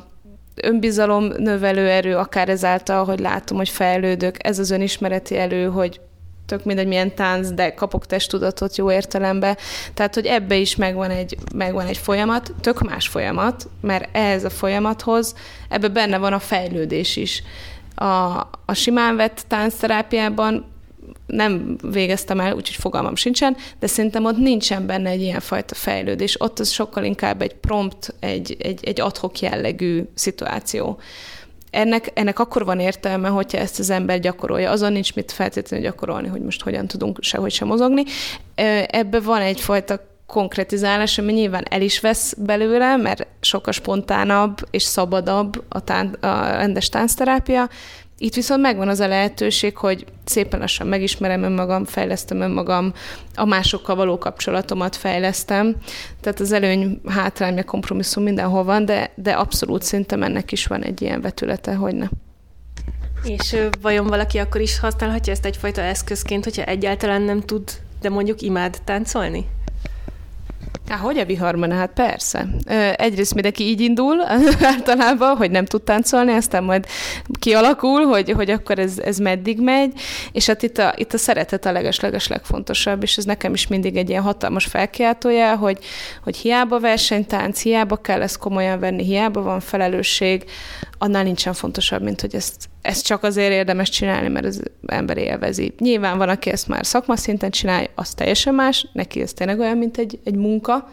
önbizalom 0.63 1.25
növelő 1.25 1.89
erő, 1.89 2.17
akár 2.17 2.49
ezáltal, 2.49 3.05
hogy 3.05 3.19
látom, 3.19 3.57
hogy 3.57 3.69
fejlődök, 3.69 4.47
ez 4.47 4.59
az 4.59 4.71
önismereti 4.71 5.39
elő, 5.39 5.67
hogy 5.67 6.01
tök 6.47 6.65
mindegy 6.65 6.87
milyen 6.87 7.15
tánc, 7.15 7.51
de 7.51 7.75
kapok 7.75 8.07
testtudatot 8.07 8.77
jó 8.77 8.91
értelembe. 8.91 9.57
Tehát, 9.95 10.15
hogy 10.15 10.27
ebbe 10.27 10.57
is 10.57 10.77
megvan 10.77 11.11
egy, 11.11 11.37
megvan 11.55 11.87
egy 11.87 11.97
folyamat, 11.97 12.53
tök 12.61 12.81
más 12.81 13.09
folyamat, 13.09 13.69
mert 13.81 14.09
ehhez 14.13 14.45
a 14.45 14.51
folyamathoz, 14.51 15.35
ebbe 15.69 15.89
benne 15.89 16.19
van 16.19 16.33
a 16.33 16.39
fejlődés 16.39 17.17
is. 17.17 17.43
A, 17.95 18.05
a 18.65 18.75
simán 18.75 19.17
vett 19.17 19.45
táncterápiában 19.49 20.67
nem 21.27 21.77
végeztem 21.91 22.41
el, 22.41 22.55
úgyhogy 22.55 22.77
fogalmam 22.77 23.17
sincsen, 23.17 23.57
de 23.79 23.87
szerintem 23.87 24.25
ott 24.25 24.37
nincsen 24.37 24.87
benne 24.87 25.11
egy 25.11 25.21
ilyen 25.21 25.41
fajta 25.41 25.75
fejlődés. 25.75 26.41
Ott 26.41 26.59
az 26.59 26.71
sokkal 26.71 27.05
inkább 27.05 27.43
egy 27.43 27.55
prompt, 27.55 28.15
egy, 28.21 28.57
egy, 28.59 28.85
egy 28.85 29.01
adhok 29.01 29.41
jellegű 29.41 30.03
szituáció. 30.15 30.99
Ennek, 31.71 32.11
ennek 32.15 32.39
akkor 32.39 32.65
van 32.65 32.81
értelme, 32.81 33.29
hogyha 33.29 33.59
ezt 33.59 33.79
az 33.79 33.91
ember 33.91 34.21
gyakorolja. 34.21 34.71
Azon 34.71 34.93
nincs 34.93 35.15
mit 35.15 35.33
feltétlenül 35.33 35.87
gyakorolni, 35.87 36.29
hogy 36.29 36.41
most 36.41 36.63
hogyan 36.63 36.87
tudunk 36.87 37.19
sehogy 37.21 37.53
sem 37.53 37.69
mozogni. 37.69 38.03
Ebbe 38.87 39.21
van 39.21 39.41
egyfajta 39.41 40.01
konkretizálás, 40.27 41.19
ami 41.19 41.33
nyilván 41.33 41.65
el 41.71 41.83
is 41.83 42.01
vesz 42.01 42.35
belőle, 42.35 42.97
mert 42.97 43.27
sokkal 43.41 43.73
spontánabb 43.73 44.57
és 44.71 44.83
szabadabb 44.83 45.65
a, 45.69 45.81
tán- 45.81 46.25
a 46.25 46.57
rendes 46.57 46.89
táncterápia, 46.89 47.69
itt 48.19 48.35
viszont 48.35 48.61
megvan 48.61 48.89
az 48.89 49.01
a 49.01 49.07
lehetőség, 49.07 49.77
hogy 49.77 50.05
szépen 50.25 50.61
lassan 50.61 50.87
megismerem 50.87 51.43
önmagam, 51.43 51.85
fejlesztem 51.85 52.41
önmagam, 52.41 52.93
a 53.35 53.45
másokkal 53.45 53.97
való 53.97 54.19
kapcsolatomat 54.19 54.97
fejlesztem. 54.97 55.77
Tehát 56.21 56.41
az 56.41 56.53
előny, 56.53 57.01
hátrány, 57.09 57.65
kompromisszum 57.65 58.23
mindenhol 58.23 58.65
van, 58.65 58.85
de, 58.85 59.13
de 59.15 59.33
abszolút 59.33 59.83
szerintem 59.83 60.23
ennek 60.23 60.53
is 60.53 60.67
van 60.67 60.83
egy 60.83 61.03
ilyen 61.03 61.21
vetülete, 61.21 61.75
hogy 61.75 61.95
ne. 61.95 62.07
És 63.25 63.57
vajon 63.81 64.07
valaki 64.07 64.39
akkor 64.39 64.61
is 64.61 64.79
használhatja 64.79 65.33
ezt 65.33 65.45
egyfajta 65.45 65.81
eszközként, 65.81 66.45
hogyha 66.45 66.65
egyáltalán 66.65 67.23
nem 67.23 67.41
tud, 67.41 67.71
de 68.01 68.09
mondjuk 68.09 68.41
imád 68.41 68.79
táncolni? 68.85 69.47
Há, 70.89 70.97
hogy 70.97 71.19
a 71.19 71.25
viharban? 71.25 71.73
Hát 71.73 71.91
persze. 71.95 72.47
Egyrészt 72.97 73.35
mindenki 73.35 73.65
így 73.65 73.81
indul 73.81 74.23
általában, 74.73 75.37
hogy 75.37 75.51
nem 75.51 75.65
tud 75.65 75.83
táncolni, 75.83 76.33
aztán 76.33 76.65
majd 76.65 76.87
kialakul, 77.39 78.05
hogy, 78.07 78.31
hogy 78.31 78.51
akkor 78.51 78.79
ez, 78.79 78.99
ez 78.99 79.19
meddig 79.19 79.61
megy, 79.61 79.93
és 80.33 80.47
hát 80.47 80.63
itt 80.63 80.79
a, 80.79 80.95
itt 80.97 81.13
a 81.13 81.19
szeretet 81.19 81.67
a 81.67 81.73
leges-leges 81.73 82.29
legfontosabb, 82.29 83.03
és 83.03 83.17
ez 83.17 83.25
nekem 83.25 83.53
is 83.53 83.67
mindig 83.67 83.97
egy 83.97 84.09
ilyen 84.09 84.23
hatalmas 84.23 84.65
felkiáltója, 84.65 85.57
hogy, 85.57 85.79
hogy 86.23 86.37
hiába 86.37 86.81
versenytánc, 86.81 87.63
hiába 87.63 87.97
kell 87.97 88.23
ezt 88.23 88.39
komolyan 88.39 88.79
venni, 88.79 89.05
hiába 89.05 89.43
van 89.43 89.61
felelősség, 89.61 90.45
annál 90.99 91.23
nincsen 91.23 91.53
fontosabb, 91.53 92.03
mint 92.03 92.21
hogy 92.21 92.35
ezt, 92.35 92.69
ezt 92.83 93.05
csak 93.05 93.23
azért 93.23 93.53
érdemes 93.53 93.89
csinálni, 93.89 94.29
mert 94.29 94.47
az 94.47 94.63
ember 94.87 95.19
élvezi. 95.19 95.75
Nyilván 95.79 96.19
van, 96.19 96.29
aki 96.29 96.51
ezt 96.51 96.69
már 96.69 96.87
szakmaszinten 96.87 97.51
csinálja, 97.51 97.89
az 97.95 98.15
teljesen 98.15 98.55
más, 98.55 98.89
neki 98.93 99.21
ez 99.21 99.33
tényleg 99.33 99.59
olyan, 99.59 99.79
mint 99.79 99.99
egy, 99.99 100.19
egy 100.25 100.37
munka, 100.37 100.89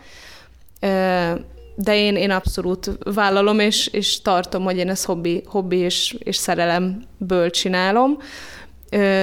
de 1.76 1.96
én, 1.96 2.16
én 2.16 2.32
abszolút 2.32 2.92
vállalom, 3.04 3.60
és, 3.60 3.88
és 3.88 4.22
tartom, 4.22 4.64
hogy 4.64 4.78
én 4.78 4.90
ezt 4.90 5.06
hobbi, 5.06 5.44
hobbi 5.46 5.78
és, 5.78 6.16
és 6.20 6.36
szerelemből 6.36 7.50
csinálom, 7.50 8.18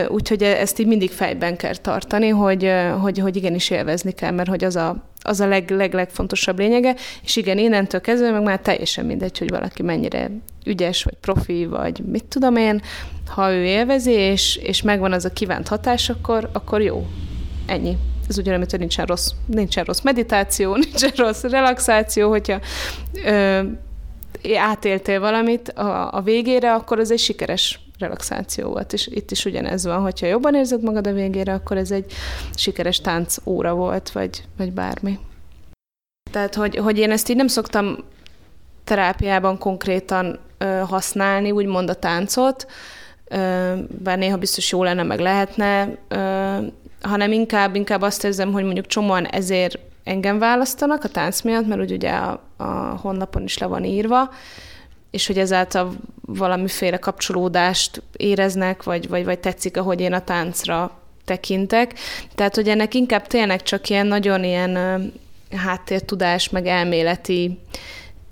Úgyhogy 0.08 0.42
ezt 0.42 0.78
így 0.78 0.86
mindig 0.86 1.10
fejben 1.10 1.56
kell 1.56 1.76
tartani, 1.76 2.28
hogy, 2.28 2.72
hogy, 3.00 3.18
hogy 3.18 3.36
igenis 3.36 3.70
élvezni 3.70 4.12
kell, 4.12 4.30
mert 4.30 4.48
hogy 4.48 4.64
az 4.64 4.76
a, 4.76 5.09
az 5.22 5.40
a 5.40 5.46
leg, 5.46 5.70
leg, 5.70 5.94
legfontosabb 5.94 6.58
lényege, 6.58 6.94
és 7.24 7.36
igen, 7.36 7.58
innentől 7.58 8.00
kezdve 8.00 8.30
meg 8.30 8.42
már 8.42 8.60
teljesen 8.60 9.04
mindegy, 9.04 9.38
hogy 9.38 9.50
valaki 9.50 9.82
mennyire 9.82 10.30
ügyes, 10.64 11.02
vagy 11.02 11.14
profi, 11.20 11.66
vagy 11.66 11.98
mit 11.98 12.24
tudom 12.24 12.56
én, 12.56 12.82
ha 13.28 13.52
ő 13.52 13.64
élvezi, 13.64 14.10
és, 14.10 14.56
és 14.56 14.82
megvan 14.82 15.12
az 15.12 15.24
a 15.24 15.32
kívánt 15.32 15.68
hatás, 15.68 16.08
akkor, 16.08 16.50
akkor 16.52 16.82
jó. 16.82 17.06
Ennyi. 17.66 17.96
Ez 18.28 18.38
ugyanúgy, 18.38 18.70
hogy 18.70 18.78
nincsen 18.78 19.06
rossz, 19.06 19.30
nincsen 19.46 19.84
rossz 19.84 20.00
meditáció, 20.00 20.74
nincsen 20.90 21.12
rossz 21.16 21.42
relaxáció, 21.42 22.28
hogyha 22.28 22.60
ö, 23.24 23.60
átéltél 24.56 25.20
valamit 25.20 25.68
a, 25.68 26.14
a 26.14 26.20
végére, 26.20 26.74
akkor 26.74 26.98
az 26.98 27.10
egy 27.10 27.18
sikeres 27.18 27.80
relaxáció 28.00 28.68
volt. 28.68 28.92
És 28.92 29.06
itt 29.06 29.30
is 29.30 29.44
ugyanez 29.44 29.84
van, 29.84 30.00
hogyha 30.00 30.26
jobban 30.26 30.54
érzed 30.54 30.82
magad 30.82 31.06
a 31.06 31.12
végére, 31.12 31.52
akkor 31.52 31.76
ez 31.76 31.90
egy 31.90 32.12
sikeres 32.54 33.00
tánc 33.00 33.36
óra 33.44 33.74
volt, 33.74 34.10
vagy, 34.10 34.44
vagy 34.56 34.72
bármi. 34.72 35.18
Tehát, 36.30 36.54
hogy, 36.54 36.76
hogy 36.76 36.98
én 36.98 37.10
ezt 37.10 37.28
így 37.28 37.36
nem 37.36 37.46
szoktam 37.46 37.96
terápiában 38.84 39.58
konkrétan 39.58 40.38
ö, 40.58 40.64
használni, 40.64 41.50
úgymond 41.50 41.88
a 41.88 41.94
táncot, 41.94 42.66
ö, 43.28 43.72
bár 44.02 44.18
néha 44.18 44.36
biztos 44.36 44.72
jó 44.72 44.82
lenne, 44.82 45.02
meg 45.02 45.18
lehetne, 45.18 45.96
ö, 46.08 46.56
hanem 47.00 47.32
inkább, 47.32 47.74
inkább 47.74 48.02
azt 48.02 48.24
érzem, 48.24 48.52
hogy 48.52 48.64
mondjuk 48.64 48.86
csomóan 48.86 49.26
ezért 49.26 49.78
engem 50.04 50.38
választanak 50.38 51.04
a 51.04 51.08
tánc 51.08 51.40
miatt, 51.40 51.66
mert 51.66 51.80
úgy 51.80 51.92
ugye 51.92 52.10
a, 52.10 52.42
a 52.56 52.98
honlapon 53.02 53.42
is 53.42 53.58
le 53.58 53.66
van 53.66 53.84
írva, 53.84 54.30
és 55.10 55.26
hogy 55.26 55.38
ezáltal 55.38 55.92
valamiféle 56.20 56.98
kapcsolódást 56.98 58.02
éreznek, 58.16 58.82
vagy, 58.82 59.08
vagy, 59.08 59.24
vagy 59.24 59.38
tetszik, 59.38 59.76
ahogy 59.76 60.00
én 60.00 60.12
a 60.12 60.24
táncra 60.24 61.00
tekintek. 61.24 61.94
Tehát, 62.34 62.54
hogy 62.54 62.68
ennek 62.68 62.94
inkább 62.94 63.26
tényleg 63.26 63.62
csak 63.62 63.88
ilyen 63.88 64.06
nagyon 64.06 64.44
ilyen 64.44 64.78
háttértudás, 65.56 66.48
meg 66.48 66.66
elméleti 66.66 67.58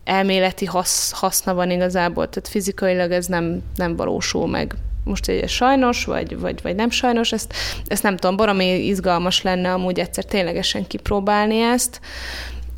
elméleti 0.09 0.65
hasz, 0.65 1.13
haszna 1.13 1.55
van 1.55 1.71
igazából, 1.71 2.29
tehát 2.29 2.49
fizikailag 2.49 3.11
ez 3.11 3.27
nem, 3.27 3.63
nem 3.77 3.97
valósul 3.97 4.49
meg. 4.49 4.75
Most 5.05 5.29
egy 5.29 5.49
sajnos, 5.49 6.05
vagy, 6.05 6.39
vagy, 6.39 6.63
vagy 6.63 6.75
nem 6.75 6.91
sajnos, 6.91 7.33
ezt, 7.33 7.55
ezt 7.87 8.03
nem 8.03 8.17
tudom, 8.17 8.37
baromi 8.37 8.87
izgalmas 8.87 9.43
lenne 9.43 9.73
amúgy 9.73 9.99
egyszer 9.99 10.25
ténylegesen 10.25 10.87
kipróbálni 10.87 11.61
ezt. 11.61 12.01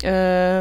Ö, 0.03 0.59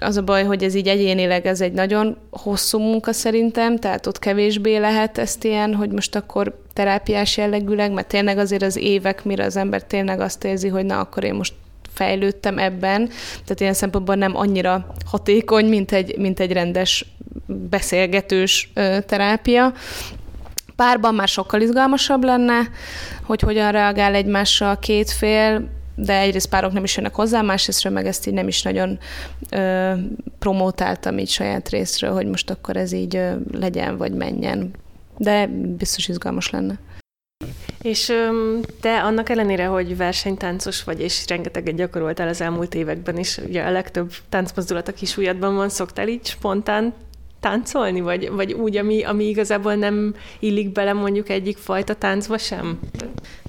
az 0.00 0.16
a 0.16 0.22
baj, 0.22 0.44
hogy 0.44 0.64
ez 0.64 0.74
így 0.74 0.88
egyénileg 0.88 1.46
ez 1.46 1.60
egy 1.60 1.72
nagyon 1.72 2.16
hosszú 2.30 2.78
munka 2.78 3.12
szerintem, 3.12 3.78
tehát 3.78 4.06
ott 4.06 4.18
kevésbé 4.18 4.76
lehet 4.76 5.18
ezt 5.18 5.44
ilyen, 5.44 5.74
hogy 5.74 5.90
most 5.90 6.16
akkor 6.16 6.60
terápiás 6.72 7.36
jellegűleg, 7.36 7.92
mert 7.92 8.08
tényleg 8.08 8.38
azért 8.38 8.62
az 8.62 8.76
évek, 8.76 9.24
mire 9.24 9.44
az 9.44 9.56
ember 9.56 9.82
tényleg 9.84 10.20
azt 10.20 10.44
érzi, 10.44 10.68
hogy 10.68 10.84
na, 10.84 11.00
akkor 11.00 11.24
én 11.24 11.34
most 11.34 11.54
fejlődtem 11.94 12.58
ebben, 12.58 13.06
tehát 13.32 13.60
ilyen 13.60 13.74
szempontból 13.74 14.14
nem 14.14 14.36
annyira 14.36 14.86
hatékony, 15.06 15.68
mint 15.68 15.92
egy, 15.92 16.18
mint 16.18 16.40
egy 16.40 16.52
rendes 16.52 17.06
beszélgetős 17.46 18.72
terápia. 19.06 19.72
Párban 20.76 21.14
már 21.14 21.28
sokkal 21.28 21.60
izgalmasabb 21.60 22.24
lenne, 22.24 22.60
hogy 23.22 23.40
hogyan 23.40 23.72
reagál 23.72 24.14
egymásra 24.14 24.70
a 24.70 24.78
két 24.78 25.10
fél, 25.10 25.68
de 26.00 26.18
egyrészt 26.18 26.48
párok 26.48 26.72
nem 26.72 26.84
is 26.84 26.96
jönnek 26.96 27.14
hozzá, 27.14 27.42
másrészt 27.42 27.90
meg 27.90 28.06
ezt 28.06 28.26
így 28.26 28.34
nem 28.34 28.48
is 28.48 28.62
nagyon 28.62 28.98
ö, 29.50 29.92
promótáltam 30.38 31.18
így 31.18 31.28
saját 31.28 31.68
részről, 31.68 32.12
hogy 32.12 32.26
most 32.26 32.50
akkor 32.50 32.76
ez 32.76 32.92
így 32.92 33.16
ö, 33.16 33.32
legyen, 33.52 33.96
vagy 33.96 34.12
menjen. 34.12 34.70
De 35.16 35.46
biztos 35.76 36.08
izgalmas 36.08 36.50
lenne. 36.50 36.78
És 37.82 38.12
te 38.80 39.02
annak 39.02 39.28
ellenére, 39.28 39.66
hogy 39.66 39.96
versenytáncos 39.96 40.84
vagy, 40.84 41.00
és 41.00 41.24
rengeteget 41.26 41.74
gyakoroltál 41.74 42.28
az 42.28 42.40
elmúlt 42.40 42.74
években 42.74 43.18
is, 43.18 43.38
ugye 43.38 43.62
a 43.62 43.70
legtöbb 43.70 44.12
táncmozdulat 44.28 44.88
a 44.88 44.92
kisújadban 44.92 45.54
van, 45.54 45.68
szoktál 45.68 46.08
így 46.08 46.26
spontán 46.26 46.94
táncolni, 47.40 48.00
vagy, 48.00 48.30
vagy 48.30 48.52
úgy, 48.52 48.76
ami, 48.76 49.04
ami 49.04 49.24
igazából 49.24 49.74
nem 49.74 50.14
illik 50.38 50.72
bele 50.72 50.92
mondjuk 50.92 51.28
egyik 51.28 51.56
fajta 51.56 51.94
táncba 51.94 52.38
sem? 52.38 52.78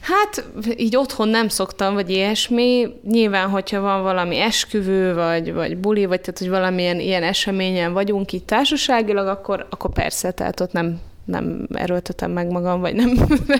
Hát 0.02 0.46
így 0.78 0.96
otthon 0.96 1.28
nem 1.28 1.48
szoktam, 1.48 1.94
vagy 1.94 2.10
ilyesmi. 2.10 2.88
Nyilván, 3.04 3.50
hogyha 3.50 3.82
van 3.82 4.04
valami 4.04 4.40
esküvő, 4.40 5.14
vagy, 5.14 5.54
vagy 5.54 5.78
buli, 5.78 6.06
vagy 6.06 6.22
tehát, 6.22 6.40
hogy 6.40 6.50
valamilyen 6.50 7.00
ilyen 7.00 7.24
eseményen 7.24 7.94
vagyunk 7.94 8.32
itt 8.32 8.48
társaságilag, 8.48 9.28
akkor, 9.28 9.68
akkor 9.70 9.92
persze, 9.94 10.32
tehát 10.32 10.60
ott 10.60 10.72
nem 10.72 11.00
nem 11.30 11.68
erőltetem 11.74 12.32
meg 12.32 12.52
magam, 12.52 12.80
vagy 12.80 12.96
nem, 12.96 13.12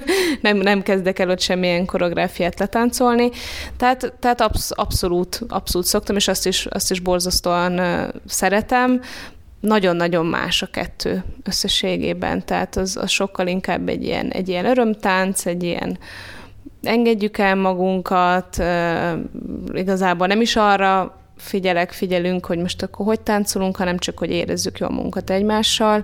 nem, 0.42 0.58
nem 0.58 0.82
kezdek 0.82 1.20
el 1.20 1.30
ott 1.30 1.40
semmilyen 1.40 1.86
koreográfiát 1.86 2.60
letáncolni. 2.60 3.30
Tehát, 3.78 4.14
tehát 4.20 4.42
absz, 4.42 4.72
abszolút, 4.76 5.42
abszolút 5.48 5.88
szoktam, 5.88 6.16
és 6.16 6.28
azt 6.28 6.48
is, 6.48 6.66
azt 6.66 6.92
is 6.92 7.00
borzasztóan 7.00 7.82
szeretem. 8.26 9.02
Nagyon-nagyon 9.60 10.26
más 10.26 10.62
a 10.62 10.66
kettő 10.66 11.24
összességében, 11.44 12.46
tehát 12.46 12.76
az, 12.76 12.98
az 12.98 13.10
sokkal 13.10 13.48
inkább 13.48 13.90
egy 13.90 14.04
ilyen, 14.04 14.30
egy 14.30 14.50
ilyen 14.50 14.66
örömtánc, 14.66 15.46
egy 15.46 15.64
ilyen 15.64 15.98
engedjük 16.82 17.38
el 17.38 17.56
magunkat, 17.56 18.64
igazából 19.74 20.28
nem 20.28 20.42
is 20.42 20.56
arra 20.56 21.18
figyelek, 21.38 21.92
figyelünk, 21.92 22.46
hogy 22.46 22.58
most 22.58 22.84
akkor 22.84 23.06
hogy 23.06 23.22
táncolunk, 23.22 23.78
hanem 23.78 23.98
csak, 23.98 24.18
hogy 24.18 24.30
érezzük 24.30 24.78
jól 24.78 24.90
munkat 24.90 25.30
egymással, 25.30 26.04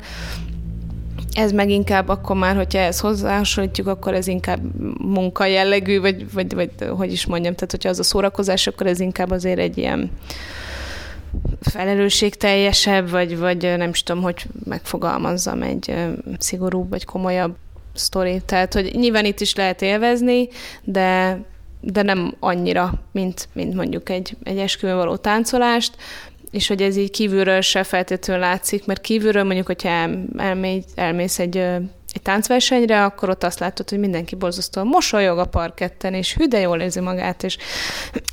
ez 1.34 1.52
meg 1.52 1.70
inkább 1.70 2.10
akkor 2.10 2.36
már, 2.36 2.56
hogyha 2.56 2.80
ezt 2.80 3.00
hozzáhasonlítjuk, 3.00 3.88
akkor 3.88 4.14
ez 4.14 4.28
inkább 4.28 4.60
munka 4.98 5.46
jellegű, 5.46 6.00
vagy, 6.00 6.34
vagy, 6.34 6.54
vagy 6.54 6.70
hogy 6.98 7.12
is 7.12 7.26
mondjam, 7.26 7.54
tehát 7.54 7.72
hogyha 7.72 7.90
az 7.90 8.00
a 8.00 8.04
szórakozás, 8.04 8.68
akkor 8.68 8.88
ez 8.88 9.00
inkább 9.00 9.32
azért 9.32 9.60
egy 9.60 9.78
ilyen 9.78 10.12
felelősségteljesebb, 11.62 13.10
vagy, 13.10 13.38
vagy 13.38 13.62
nem 13.78 13.90
is 13.90 14.04
tudom, 14.04 14.22
hogy 14.22 14.46
megfogalmazzam 14.64 15.62
egy 15.62 15.94
szigorúbb, 16.38 16.90
vagy 16.90 17.06
komolyabb 17.06 17.56
sztori. 17.94 18.42
Tehát, 18.46 18.74
hogy 18.74 18.92
nyilván 18.96 19.26
itt 19.26 19.40
is 19.40 19.56
lehet 19.56 19.82
élvezni, 19.82 20.48
de, 20.84 21.40
de 21.82 22.02
nem 22.02 22.36
annyira, 22.40 22.94
mint, 23.12 23.48
mint 23.54 23.74
mondjuk 23.74 24.10
egy, 24.10 24.38
egy 24.44 24.58
esküvőn 24.58 24.96
való 24.96 25.16
táncolást, 25.16 25.96
és 26.52 26.68
hogy 26.68 26.82
ez 26.82 26.98
így 26.98 27.12
kívülről 27.12 27.62
se 27.62 27.84
feltétlenül 27.84 28.44
látszik, 28.44 28.86
mert 28.86 29.02
kívülről 29.02 29.44
mondjuk, 29.44 29.66
hogyha 29.66 30.10
elmély, 30.38 30.84
elmész 30.96 31.40
egy, 31.40 31.58
egy 31.58 32.22
táncversenyre, 32.22 33.04
akkor 33.04 33.30
ott 33.30 33.44
azt 33.44 33.60
látod, 33.60 33.90
hogy 33.90 34.00
mindenki 34.00 34.36
borzasztóan 34.36 34.88
mosolyog 34.88 35.38
a 35.38 35.46
parketten, 35.46 36.14
és 36.14 36.34
hű, 36.34 36.46
de 36.46 36.60
jól 36.60 36.80
érzi 36.80 37.00
magát, 37.00 37.44
és, 37.44 37.58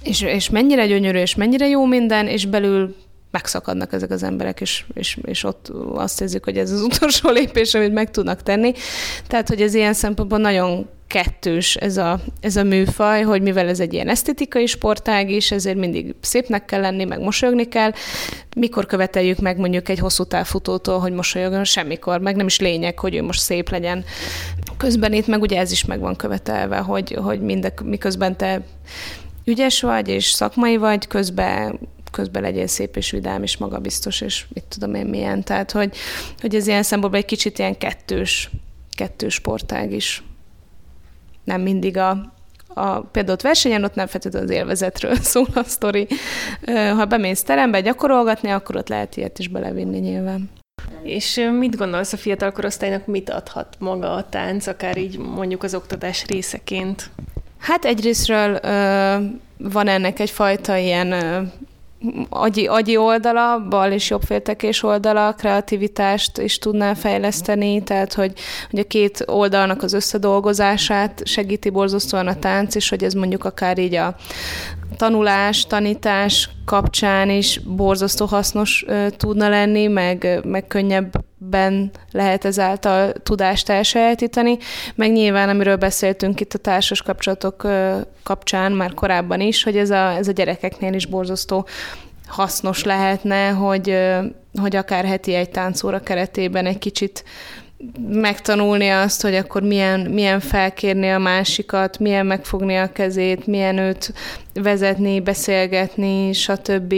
és, 0.02 0.22
és 0.22 0.50
mennyire 0.50 0.86
gyönyörű, 0.86 1.18
és 1.18 1.34
mennyire 1.34 1.68
jó 1.68 1.86
minden, 1.86 2.26
és 2.26 2.46
belül 2.46 2.96
megszakadnak 3.32 3.92
ezek 3.92 4.10
az 4.10 4.22
emberek, 4.22 4.60
és, 4.60 4.84
és, 4.94 5.18
és 5.24 5.44
ott 5.44 5.72
azt 5.94 6.20
érzik, 6.20 6.44
hogy 6.44 6.58
ez 6.58 6.70
az 6.70 6.80
utolsó 6.80 7.30
lépés, 7.38 7.74
amit 7.74 7.92
meg 7.92 8.10
tudnak 8.10 8.42
tenni. 8.42 8.72
Tehát, 9.26 9.48
hogy 9.48 9.62
ez 9.62 9.74
ilyen 9.74 9.94
szempontból 9.94 10.38
nagyon 10.38 10.88
kettős 11.06 11.76
ez 11.76 11.96
a, 11.96 12.20
ez 12.40 12.56
a 12.56 12.62
műfaj, 12.62 13.22
hogy 13.22 13.42
mivel 13.42 13.68
ez 13.68 13.80
egy 13.80 13.92
ilyen 13.92 14.08
esztetikai 14.08 14.66
sportág 14.66 15.30
is, 15.30 15.50
ezért 15.50 15.76
mindig 15.76 16.14
szépnek 16.20 16.64
kell 16.64 16.80
lenni, 16.80 17.04
meg 17.04 17.20
mosolyogni 17.20 17.68
kell. 17.68 17.92
Mikor 18.56 18.86
követeljük 18.86 19.38
meg 19.38 19.58
mondjuk 19.58 19.88
egy 19.88 19.98
hosszú 19.98 20.24
távfutótól, 20.24 20.98
hogy 20.98 21.12
mosolyogjon? 21.12 21.64
Semmikor, 21.64 22.20
meg 22.20 22.36
nem 22.36 22.46
is 22.46 22.60
lényeg, 22.60 22.98
hogy 22.98 23.14
ő 23.14 23.22
most 23.22 23.40
szép 23.40 23.70
legyen. 23.70 24.04
Közben 24.76 25.12
itt 25.12 25.26
meg 25.26 25.40
ugye 25.40 25.58
ez 25.58 25.72
is 25.72 25.84
meg 25.84 26.00
van 26.00 26.16
követelve, 26.16 26.78
hogy, 26.78 27.18
hogy 27.22 27.40
mindek, 27.40 27.80
miközben 27.82 28.36
te 28.36 28.62
ügyes 29.44 29.80
vagy, 29.80 30.08
és 30.08 30.30
szakmai 30.30 30.76
vagy, 30.76 31.06
közben 31.06 31.78
közben 32.12 32.42
legyél 32.42 32.66
szép 32.66 32.96
és 32.96 33.10
vidám, 33.10 33.42
és 33.42 33.56
magabiztos, 33.56 34.20
és 34.20 34.44
mit 34.54 34.64
tudom 34.64 34.94
én 34.94 35.06
milyen. 35.06 35.42
Tehát, 35.42 35.70
hogy, 35.70 35.96
hogy 36.40 36.54
ez 36.54 36.66
ilyen 36.66 36.82
szempontból 36.82 37.20
egy 37.20 37.26
kicsit 37.26 37.58
ilyen 37.58 37.78
kettős, 37.78 38.50
kettős 38.96 39.34
sportág 39.34 39.92
is 39.92 40.22
nem 41.44 41.60
mindig 41.60 41.96
a, 41.96 42.32
a, 42.68 43.00
például 43.00 43.34
ott 43.34 43.42
versenyen, 43.42 43.84
ott 43.84 43.94
nem 43.94 44.06
feltétlenül 44.06 44.48
az 44.48 44.54
élvezetről 44.54 45.14
szól 45.32 45.46
a 45.54 45.62
sztori. 45.62 46.06
Ha 46.66 47.04
bemész 47.04 47.42
terembe 47.42 47.80
gyakorolgatni, 47.80 48.50
akkor 48.50 48.76
ott 48.76 48.88
lehet 48.88 49.16
ilyet 49.16 49.38
is 49.38 49.48
belevinni 49.48 49.98
nyilván. 49.98 50.50
És 51.02 51.48
mit 51.58 51.76
gondolsz 51.76 52.12
a 52.12 52.16
fiatal 52.16 52.52
korosztálynak, 52.52 53.06
mit 53.06 53.30
adhat 53.30 53.76
maga 53.78 54.14
a 54.14 54.28
tánc, 54.28 54.66
akár 54.66 54.96
így 54.96 55.18
mondjuk 55.18 55.62
az 55.62 55.74
oktatás 55.74 56.26
részeként? 56.26 57.10
Hát 57.58 57.84
egyrésztről 57.84 58.58
van 59.56 59.88
ennek 59.88 60.20
egyfajta 60.20 60.76
ilyen 60.76 61.12
agyi, 62.28 62.66
agyi 62.66 62.96
oldala, 62.96 63.66
bal 63.68 63.92
és 63.92 64.10
jobbféltekés 64.10 64.82
oldala, 64.82 65.32
kreativitást 65.32 66.38
is 66.38 66.58
tudná 66.58 66.94
fejleszteni, 66.94 67.82
tehát 67.82 68.12
hogy, 68.12 68.32
hogy 68.70 68.78
a 68.78 68.86
két 68.86 69.24
oldalnak 69.26 69.82
az 69.82 69.92
összedolgozását 69.92 71.20
segíti 71.24 71.70
borzasztóan 71.70 72.26
a 72.26 72.38
tánc, 72.38 72.74
és 72.74 72.88
hogy 72.88 73.04
ez 73.04 73.12
mondjuk 73.12 73.44
akár 73.44 73.78
így 73.78 73.94
a 73.94 74.14
tanulás, 74.96 75.66
tanítás 75.66 76.50
kapcsán 76.64 77.30
is 77.30 77.58
borzasztó 77.58 78.26
hasznos 78.26 78.84
uh, 78.86 79.06
tudna 79.08 79.48
lenni, 79.48 79.86
meg, 79.86 80.40
meg 80.44 80.66
könnyebben 80.66 81.90
lehet 82.10 82.44
ezáltal 82.44 83.12
tudást 83.12 83.68
elsajátítani, 83.68 84.58
meg 84.94 85.12
nyilván, 85.12 85.48
amiről 85.48 85.76
beszéltünk 85.76 86.40
itt 86.40 86.54
a 86.54 86.58
társas 86.58 87.02
kapcsolatok 87.02 87.64
uh, 87.64 88.00
kapcsán 88.22 88.72
már 88.72 88.94
korábban 88.94 89.40
is, 89.40 89.62
hogy 89.62 89.76
ez 89.76 89.90
a, 89.90 90.16
ez 90.16 90.28
a 90.28 90.32
gyerekeknél 90.32 90.92
is 90.92 91.06
borzasztó 91.06 91.66
hasznos 92.26 92.84
lehetne, 92.84 93.48
hogy, 93.48 93.98
hogy 94.60 94.76
akár 94.76 95.04
heti 95.04 95.34
egy 95.34 95.50
táncóra 95.50 96.00
keretében 96.00 96.66
egy 96.66 96.78
kicsit 96.78 97.24
megtanulni 98.08 98.88
azt, 98.88 99.22
hogy 99.22 99.34
akkor 99.34 99.62
milyen, 99.62 100.00
milyen 100.00 100.40
felkérni 100.40 101.10
a 101.10 101.18
másikat, 101.18 101.98
milyen 101.98 102.26
megfogni 102.26 102.76
a 102.76 102.92
kezét, 102.92 103.46
milyen 103.46 103.78
őt 103.78 104.12
vezetni, 104.54 105.20
beszélgetni, 105.20 106.32
stb. 106.32 106.94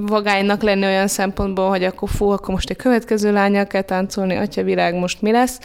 Vagánynak 0.00 0.62
lenni 0.62 0.84
olyan 0.84 1.06
szempontból, 1.06 1.68
hogy 1.68 1.84
akkor 1.84 2.08
fú, 2.08 2.28
akkor 2.28 2.54
most 2.54 2.70
egy 2.70 2.76
következő 2.76 3.32
lányjal 3.32 3.66
kell 3.66 3.82
táncolni, 3.82 4.36
atya 4.36 4.62
világ, 4.62 4.94
most 4.94 5.22
mi 5.22 5.30
lesz, 5.30 5.60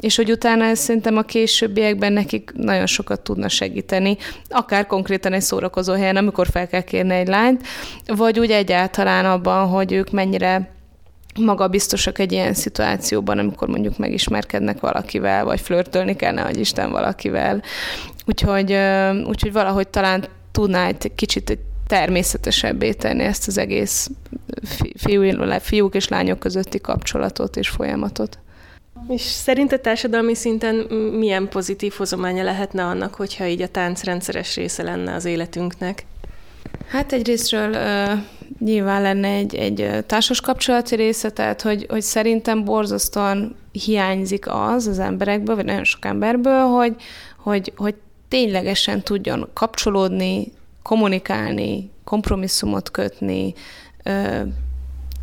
és 0.00 0.16
hogy 0.16 0.30
utána 0.30 0.64
ez 0.64 0.78
szerintem 0.78 1.16
a 1.16 1.22
későbbiekben 1.22 2.12
nekik 2.12 2.52
nagyon 2.54 2.86
sokat 2.86 3.20
tudna 3.20 3.48
segíteni, 3.48 4.16
akár 4.48 4.86
konkrétan 4.86 5.32
egy 5.32 5.42
szórakozó 5.42 5.92
helyen, 5.92 6.16
amikor 6.16 6.46
fel 6.46 6.68
kell 6.68 6.82
kérni 6.82 7.14
egy 7.14 7.28
lányt, 7.28 7.66
vagy 8.06 8.38
úgy 8.38 8.50
egyáltalán 8.50 9.24
abban, 9.24 9.68
hogy 9.68 9.92
ők 9.92 10.10
mennyire 10.10 10.80
magabiztosak 11.40 12.18
egy 12.18 12.32
ilyen 12.32 12.54
szituációban, 12.54 13.38
amikor 13.38 13.68
mondjuk 13.68 13.98
megismerkednek 13.98 14.80
valakivel, 14.80 15.44
vagy 15.44 15.60
flörtölni 15.60 16.16
kellene, 16.16 16.42
hogy 16.42 16.58
Isten 16.58 16.90
valakivel. 16.90 17.62
Úgyhogy, 18.26 18.76
úgyhogy 19.26 19.52
valahogy 19.52 19.88
talán 19.88 20.24
tudná 20.52 20.86
egy 20.86 21.12
kicsit 21.14 21.50
egy 21.50 21.58
természetesebbé 21.86 22.92
tenni 22.92 23.22
ezt 23.22 23.46
az 23.46 23.58
egész 23.58 24.10
fiú, 24.96 25.22
fiúk 25.60 25.94
és 25.94 26.08
lányok 26.08 26.38
közötti 26.38 26.80
kapcsolatot 26.80 27.56
és 27.56 27.68
folyamatot. 27.68 28.38
És 29.08 29.22
szerinted 29.22 29.80
társadalmi 29.80 30.34
szinten 30.34 30.74
milyen 31.18 31.48
pozitív 31.48 31.92
hozománya 31.92 32.42
lehetne 32.42 32.84
annak, 32.84 33.14
hogyha 33.14 33.46
így 33.46 33.62
a 33.62 33.68
tánc 33.68 34.02
rendszeres 34.02 34.56
része 34.56 34.82
lenne 34.82 35.14
az 35.14 35.24
életünknek? 35.24 36.04
Hát 36.86 37.12
egyrésztről 37.12 37.76
nyilván 38.64 39.02
lenne 39.02 39.28
egy, 39.28 39.54
egy 39.54 40.04
társas 40.06 40.40
kapcsolati 40.40 40.94
része, 40.94 41.30
tehát 41.30 41.62
hogy, 41.62 41.86
hogy 41.88 42.02
szerintem 42.02 42.64
borzasztóan 42.64 43.56
hiányzik 43.72 44.44
az 44.48 44.86
az 44.86 44.98
emberekből, 44.98 45.56
vagy 45.56 45.64
nagyon 45.64 45.84
sok 45.84 46.04
emberből, 46.04 46.62
hogy, 46.62 46.94
hogy, 47.36 47.72
hogy 47.76 47.94
ténylegesen 48.28 49.02
tudjon 49.02 49.48
kapcsolódni, 49.52 50.52
kommunikálni, 50.82 51.90
kompromisszumot 52.04 52.90
kötni, 52.90 53.54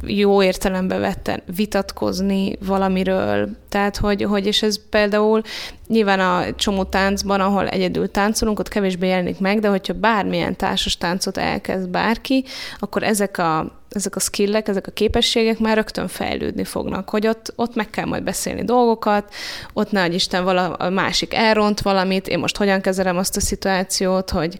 jó 0.03 0.43
értelembe 0.43 0.97
vetten 0.97 1.41
vitatkozni 1.55 2.57
valamiről. 2.65 3.49
Tehát, 3.69 3.97
hogy, 3.97 4.23
hogy 4.23 4.45
és 4.45 4.61
ez 4.63 4.89
például 4.89 5.41
nyilván 5.87 6.19
a 6.19 6.55
csomó 6.55 6.83
táncban, 6.83 7.39
ahol 7.41 7.67
egyedül 7.67 8.11
táncolunk, 8.11 8.59
ott 8.59 8.67
kevésbé 8.67 9.07
jelenik 9.07 9.39
meg, 9.39 9.59
de 9.59 9.67
hogyha 9.67 9.93
bármilyen 9.93 10.55
társas 10.55 10.97
táncot 10.97 11.37
elkezd 11.37 11.89
bárki, 11.89 12.43
akkor 12.79 13.03
ezek 13.03 13.37
a 13.37 13.77
ezek 13.89 14.15
a 14.15 14.19
skillek, 14.19 14.67
ezek 14.67 14.87
a 14.87 14.91
képességek 14.91 15.59
már 15.59 15.75
rögtön 15.75 16.07
fejlődni 16.07 16.63
fognak, 16.63 17.09
hogy 17.09 17.27
ott, 17.27 17.53
ott 17.55 17.75
meg 17.75 17.89
kell 17.89 18.05
majd 18.05 18.23
beszélni 18.23 18.63
dolgokat, 18.63 19.33
ott 19.73 19.91
nagy 19.91 20.13
Isten 20.13 20.43
vala, 20.43 20.73
a 20.73 20.89
másik 20.89 21.33
elront 21.33 21.81
valamit, 21.81 22.27
én 22.27 22.39
most 22.39 22.57
hogyan 22.57 22.81
kezelem 22.81 23.17
azt 23.17 23.35
a 23.35 23.39
szituációt, 23.39 24.29
hogy, 24.29 24.57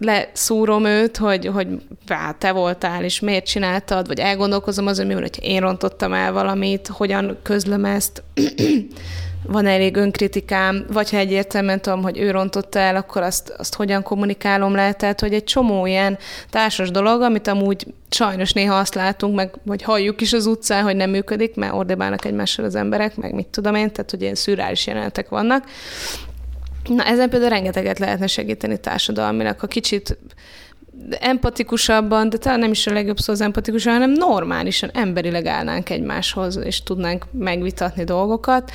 leszúrom 0.00 0.84
őt, 0.84 1.16
hogy, 1.16 1.46
hogy 1.46 1.68
vá, 2.06 2.34
te 2.38 2.52
voltál, 2.52 3.04
és 3.04 3.20
miért 3.20 3.46
csináltad, 3.46 4.06
vagy 4.06 4.18
elgondolkozom 4.18 4.86
azon, 4.86 5.06
mi 5.06 5.12
van, 5.12 5.22
hogy 5.22 5.38
én 5.40 5.60
rontottam 5.60 6.12
el 6.12 6.32
valamit, 6.32 6.86
hogyan 6.86 7.38
közlöm 7.42 7.84
ezt, 7.84 8.22
van 9.42 9.66
elég 9.66 9.96
önkritikám, 9.96 10.84
vagy 10.92 11.10
ha 11.10 11.16
egyértelműen 11.16 11.80
tudom, 11.80 12.02
hogy 12.02 12.18
ő 12.18 12.30
rontotta 12.30 12.78
el, 12.78 12.96
akkor 12.96 13.22
azt, 13.22 13.54
azt 13.58 13.74
hogyan 13.74 14.02
kommunikálom 14.02 14.74
le, 14.74 14.92
tehát 14.92 15.20
hogy 15.20 15.34
egy 15.34 15.44
csomó 15.44 15.86
ilyen 15.86 16.18
társas 16.50 16.90
dolog, 16.90 17.22
amit 17.22 17.48
amúgy 17.48 17.86
sajnos 18.10 18.52
néha 18.52 18.78
azt 18.78 18.94
látunk, 18.94 19.34
meg 19.34 19.54
vagy 19.64 19.82
halljuk 19.82 20.20
is 20.20 20.32
az 20.32 20.46
utcán, 20.46 20.82
hogy 20.82 20.96
nem 20.96 21.10
működik, 21.10 21.54
mert 21.54 21.74
ordibálnak 21.74 22.24
egymással 22.24 22.64
az 22.64 22.74
emberek, 22.74 23.16
meg 23.16 23.34
mit 23.34 23.46
tudom 23.46 23.74
én, 23.74 23.92
tehát 23.92 24.10
hogy 24.10 24.22
ilyen 24.22 24.34
szürális 24.34 24.86
jelenetek 24.86 25.28
vannak, 25.28 25.64
Na, 26.88 27.04
ezen 27.04 27.30
például 27.30 27.50
rengeteget 27.50 27.98
lehetne 27.98 28.26
segíteni 28.26 28.80
társadalmilag, 28.80 29.58
ha 29.58 29.66
kicsit 29.66 30.18
empatikusabban, 31.10 32.28
de 32.28 32.36
talán 32.36 32.58
nem 32.58 32.70
is 32.70 32.86
a 32.86 32.92
legjobb 32.92 33.18
szó 33.18 33.32
az 33.32 33.40
empatikusan, 33.40 33.92
hanem 33.92 34.10
normálisan, 34.10 34.90
emberileg 34.92 35.46
állnánk 35.46 35.90
egymáshoz, 35.90 36.56
és 36.56 36.82
tudnánk 36.82 37.26
megvitatni 37.32 38.04
dolgokat, 38.04 38.70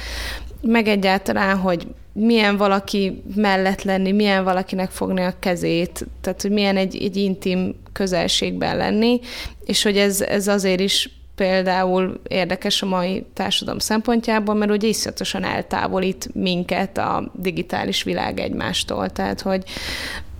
meg 0.61 0.87
egyáltalán, 0.87 1.57
hogy 1.57 1.87
milyen 2.13 2.57
valaki 2.57 3.23
mellett 3.35 3.83
lenni, 3.83 4.11
milyen 4.11 4.43
valakinek 4.43 4.89
fogni 4.89 5.21
a 5.21 5.33
kezét, 5.39 6.05
tehát 6.21 6.41
hogy 6.41 6.51
milyen 6.51 6.77
egy, 6.77 7.03
egy 7.03 7.15
intim 7.15 7.75
közelségben 7.91 8.77
lenni, 8.77 9.19
és 9.65 9.83
hogy 9.83 9.97
ez, 9.97 10.21
ez 10.21 10.47
azért 10.47 10.79
is 10.79 11.09
például 11.35 12.21
érdekes 12.27 12.81
a 12.81 12.85
mai 12.85 13.25
társadalom 13.33 13.79
szempontjából, 13.79 14.55
mert 14.55 14.71
ugye 14.71 14.87
iszonyatosan 14.87 15.43
eltávolít 15.43 16.29
minket 16.33 16.97
a 16.97 17.31
digitális 17.33 18.03
világ 18.03 18.39
egymástól. 18.39 19.09
Tehát, 19.09 19.41
hogy 19.41 19.63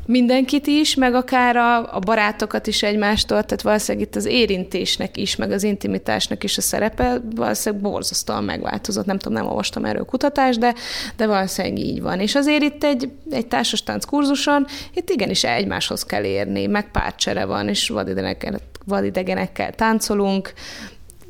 mindenkit 0.06 0.68
is, 0.68 0.96
meg 0.96 1.14
akár 1.14 1.56
a, 1.56 1.96
a 1.96 2.00
barátokat 2.00 2.68
is 2.68 2.84
egymástól, 2.84 3.44
tehát 3.44 3.62
valószínűleg 3.62 4.08
itt 4.08 4.16
az 4.16 4.26
érintésnek 4.26 5.18
is, 5.18 5.36
meg 5.36 5.52
az 5.52 5.64
intimitásnak 5.64 6.44
is 6.44 6.58
a 6.58 6.62
szerepe 6.62 7.22
valószínűleg 7.36 7.84
borzasztóan 7.84 8.44
megváltozott. 8.44 9.06
Nem 9.06 9.18
tudom, 9.18 9.38
nem 9.38 9.48
olvastam 9.48 9.86
erről 9.86 10.06
kutatást, 10.06 10.60
de, 10.60 10.74
de 11.16 11.28
valószínűleg 11.28 11.78
így 11.78 12.02
van. 12.02 12.20
És 12.20 12.36
azért 12.36 12.64
itt 12.64 12.84
egy, 12.84 13.10
egy 13.32 13.48
társastánc 13.48 14.06
kurzuson, 14.06 14.66
itt 14.94 15.10
igenis 15.10 15.44
egymáshoz 15.44 16.04
kell 16.04 16.24
érni, 16.24 16.66
meg 16.66 16.92
párcsere 16.92 17.46
van, 17.46 17.70
és 17.70 17.90
vadidegenekkel, 17.90 18.60
vadidegenekkel 18.86 19.72
táncolunk, 19.72 20.54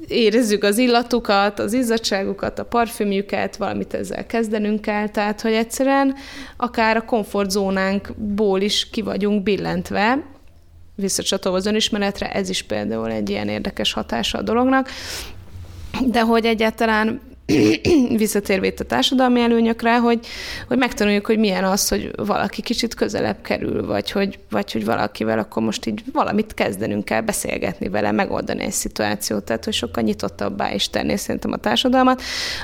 érezzük 0.07 0.63
az 0.63 0.77
illatukat, 0.77 1.59
az 1.59 1.73
izzadságukat, 1.73 2.59
a 2.59 2.65
parfümjüket, 2.65 3.57
valamit 3.57 3.93
ezzel 3.93 4.25
kezdenünk 4.25 4.81
kell, 4.81 5.09
tehát 5.09 5.41
hogy 5.41 5.53
egyszerűen 5.53 6.15
akár 6.57 6.97
a 6.97 7.05
komfortzónánkból 7.05 8.61
is 8.61 8.89
ki 8.89 9.01
vagyunk 9.01 9.43
billentve, 9.43 10.23
visszacsatolva 10.95 11.57
az 11.57 11.65
önismeretre, 11.65 12.31
ez 12.31 12.49
is 12.49 12.61
például 12.61 13.11
egy 13.11 13.29
ilyen 13.29 13.47
érdekes 13.47 13.93
hatása 13.93 14.37
a 14.37 14.41
dolognak, 14.41 14.89
de 16.05 16.21
hogy 16.21 16.45
egyáltalán 16.45 17.21
visszatérve 18.17 18.71
a 18.77 18.83
társadalmi 18.83 19.41
előnyökre, 19.41 19.99
hogy, 19.99 20.19
hogy 20.67 20.77
megtanuljuk, 20.77 21.25
hogy 21.25 21.37
milyen 21.37 21.63
az, 21.63 21.87
hogy 21.87 22.11
valaki 22.15 22.61
kicsit 22.61 22.93
közelebb 22.93 23.41
kerül, 23.41 23.85
vagy 23.85 24.11
hogy, 24.11 24.39
vagy 24.49 24.71
hogy 24.71 24.85
valakivel 24.85 25.39
akkor 25.39 25.63
most 25.63 25.85
így 25.85 26.03
valamit 26.13 26.53
kezdenünk 26.53 27.05
kell, 27.05 27.21
beszélgetni 27.21 27.89
vele, 27.89 28.11
megoldani 28.11 28.63
egy 28.63 28.71
szituációt, 28.71 29.43
tehát 29.43 29.63
hogy 29.63 29.73
sokkal 29.73 30.03
nyitottabbá 30.03 30.73
is 30.73 30.89
tenni 30.89 31.17
szerintem 31.17 31.51
a 31.51 31.57
társadalmat, 31.57 32.21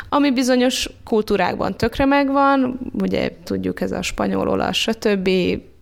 ami 0.10 0.32
bizonyos 0.32 0.90
kultúrákban 1.04 1.78
tökre 1.78 2.06
megvan, 2.06 2.80
ugye 3.02 3.32
tudjuk 3.44 3.82
ez 3.82 3.92
a 3.92 4.02
spanyol, 4.02 4.48
olasz, 4.48 4.78
stb., 4.78 5.30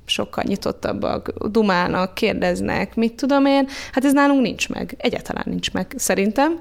sokkal 0.10 0.44
nyitottabbak, 0.48 1.34
dumálnak, 1.52 2.14
kérdeznek, 2.14 2.96
mit 2.96 3.14
tudom 3.14 3.46
én. 3.46 3.68
Hát 3.92 4.06
ez 4.06 4.14
nálunk 4.14 4.42
nincs 4.42 4.70
meg. 4.70 4.96
Egyáltalán 4.98 5.44
nincs 5.48 5.72
meg, 5.72 5.94
szerintem. 5.96 6.58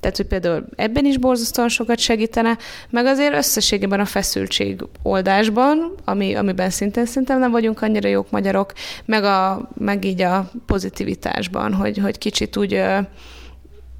Tehát, 0.00 0.16
hogy 0.16 0.26
például 0.26 0.64
ebben 0.76 1.04
is 1.04 1.18
borzasztóan 1.18 1.68
sokat 1.68 1.98
segítene, 1.98 2.58
meg 2.90 3.06
azért 3.06 3.34
összességében 3.34 4.00
a 4.00 4.04
feszültség 4.04 4.84
oldásban, 5.02 5.94
ami, 6.04 6.34
amiben 6.34 6.70
szintén 6.70 7.06
szerintem 7.06 7.38
nem 7.38 7.50
vagyunk 7.50 7.82
annyira 7.82 8.08
jók 8.08 8.30
magyarok, 8.30 8.72
meg, 9.04 9.24
a, 9.24 9.68
meg 9.74 10.04
így 10.04 10.22
a 10.22 10.50
pozitivitásban, 10.66 11.74
hogy, 11.74 11.98
hogy 11.98 12.18
kicsit 12.18 12.56
úgy 12.56 12.82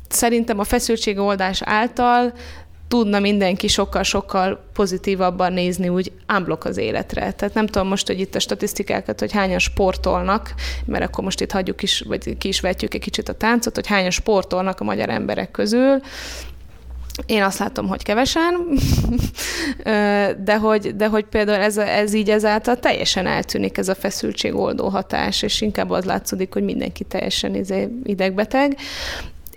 szerintem 0.09 0.59
a 0.59 0.65
feszültség 0.65 1.19
oldás 1.19 1.63
által 1.63 2.33
tudna 2.89 3.19
mindenki 3.19 3.69
sokkal-sokkal 3.69 4.65
pozitívabban 4.73 5.53
nézni 5.53 5.89
úgy 5.89 6.13
ámblok 6.27 6.65
az 6.65 6.77
életre. 6.77 7.33
Tehát 7.33 7.55
nem 7.55 7.67
tudom 7.67 7.89
most, 7.89 8.07
hogy 8.07 8.21
itt 8.21 8.35
a 8.35 8.41
statisztikákat, 8.41 9.21
hogy 9.21 9.33
hányan 9.33 9.59
sportolnak, 9.59 10.55
mert 10.85 11.05
akkor 11.05 11.25
most 11.25 11.41
itt 11.41 11.53
hagyjuk 11.53 11.83
is, 11.83 12.01
vagy 12.01 12.37
ki 12.39 12.49
is 12.49 12.61
vetjük 12.61 12.95
egy 12.95 13.01
kicsit 13.01 13.29
a 13.29 13.33
táncot, 13.33 13.75
hogy 13.75 13.87
hányan 13.87 14.11
sportolnak 14.11 14.81
a 14.81 14.85
magyar 14.85 15.09
emberek 15.09 15.51
közül, 15.51 16.01
én 17.27 17.43
azt 17.43 17.59
látom, 17.59 17.89
hogy 17.89 18.03
kevesen, 18.03 18.69
de 20.45 20.57
hogy, 20.57 20.97
de 20.97 21.07
hogy 21.07 21.25
például 21.25 21.63
ez, 21.63 21.77
ez 21.79 22.15
így 22.15 22.31
ezáltal 22.31 22.79
teljesen 22.79 23.27
eltűnik 23.27 23.79
ez 23.79 23.89
a 23.89 23.95
feszültségoldó 23.95 24.89
hatás, 24.89 25.43
és 25.43 25.61
inkább 25.61 25.91
az 25.91 26.05
látszódik, 26.05 26.53
hogy 26.53 26.63
mindenki 26.63 27.05
teljesen 27.05 27.55
izé 27.55 27.89
idegbeteg. 28.05 28.77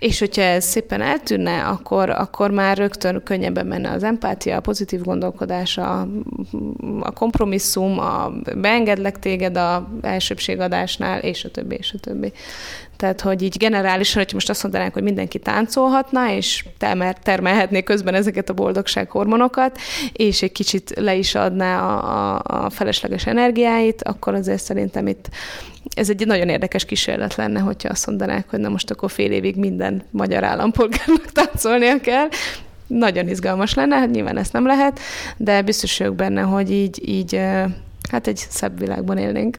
És 0.02 0.18
hogyha 0.18 0.42
ez 0.42 0.64
szépen 0.64 1.00
eltűnne, 1.00 1.64
akkor, 1.64 2.10
akkor 2.10 2.50
már 2.50 2.76
rögtön 2.76 3.22
könnyebben 3.24 3.66
menne 3.66 3.90
az 3.90 4.02
empátia, 4.02 4.56
a 4.56 4.60
pozitív 4.60 5.00
gondolkodás, 5.00 5.78
a, 5.78 6.08
a 7.00 7.10
kompromisszum, 7.10 7.98
a 7.98 8.32
beengedlek 8.56 9.18
téged 9.18 9.56
a 9.56 9.88
elsőbségadásnál, 10.00 11.20
és 11.20 11.44
a 11.44 11.50
többi, 11.50 11.74
és 11.74 11.92
a 11.92 11.98
többi. 11.98 12.32
Tehát, 13.02 13.20
hogy 13.20 13.42
így 13.42 13.56
generálisan, 13.56 14.22
hogy 14.22 14.32
most 14.32 14.50
azt 14.50 14.62
mondanánk, 14.62 14.92
hogy 14.92 15.02
mindenki 15.02 15.38
táncolhatna, 15.38 16.32
és 16.32 16.64
termelhetné 17.22 17.82
közben 17.82 18.14
ezeket 18.14 18.48
a 18.48 18.52
boldogság 18.52 19.10
hormonokat, 19.10 19.78
és 20.12 20.42
egy 20.42 20.52
kicsit 20.52 20.92
le 20.96 21.14
is 21.14 21.34
adná 21.34 21.80
a, 21.80 22.42
a, 22.64 22.70
felesleges 22.70 23.26
energiáit, 23.26 24.02
akkor 24.02 24.34
azért 24.34 24.62
szerintem 24.62 25.06
itt 25.06 25.28
ez 25.96 26.10
egy 26.10 26.26
nagyon 26.26 26.48
érdekes 26.48 26.84
kísérlet 26.84 27.34
lenne, 27.34 27.60
hogyha 27.60 27.88
azt 27.88 28.06
mondanák, 28.06 28.50
hogy 28.50 28.60
na 28.60 28.68
most 28.68 28.90
akkor 28.90 29.10
fél 29.10 29.32
évig 29.32 29.56
minden 29.56 30.02
magyar 30.10 30.44
állampolgárnak 30.44 31.32
táncolnia 31.32 32.00
kell. 32.00 32.28
Nagyon 32.86 33.28
izgalmas 33.28 33.74
lenne, 33.74 33.96
hát 33.96 34.10
nyilván 34.10 34.36
ezt 34.36 34.52
nem 34.52 34.66
lehet, 34.66 35.00
de 35.36 35.62
biztos 35.62 35.98
vagyok 35.98 36.14
benne, 36.14 36.40
hogy 36.40 36.70
így, 36.70 37.08
így 37.08 37.40
hát 38.10 38.26
egy 38.26 38.46
szebb 38.48 38.78
világban 38.78 39.18
élnénk. 39.18 39.56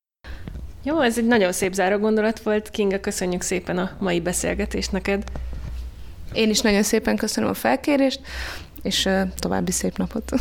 Jó, 0.86 1.02
ez 1.02 1.18
egy 1.18 1.28
nagyon 1.28 1.52
szép 1.52 1.74
záró 1.74 1.98
gondolat 1.98 2.40
volt. 2.40 2.70
Kinga, 2.70 3.00
köszönjük 3.00 3.42
szépen 3.42 3.78
a 3.78 3.92
mai 4.00 4.20
beszélgetést 4.20 4.92
neked. 4.92 5.24
Én 6.34 6.50
is 6.50 6.62
nagyon 6.62 6.84
szépen 6.84 7.16
köszönöm 7.16 7.50
a 7.50 7.54
felkérést, 7.54 8.20
és 8.82 9.10
további 9.36 9.72
szép 9.72 9.98
napot. 9.98 10.32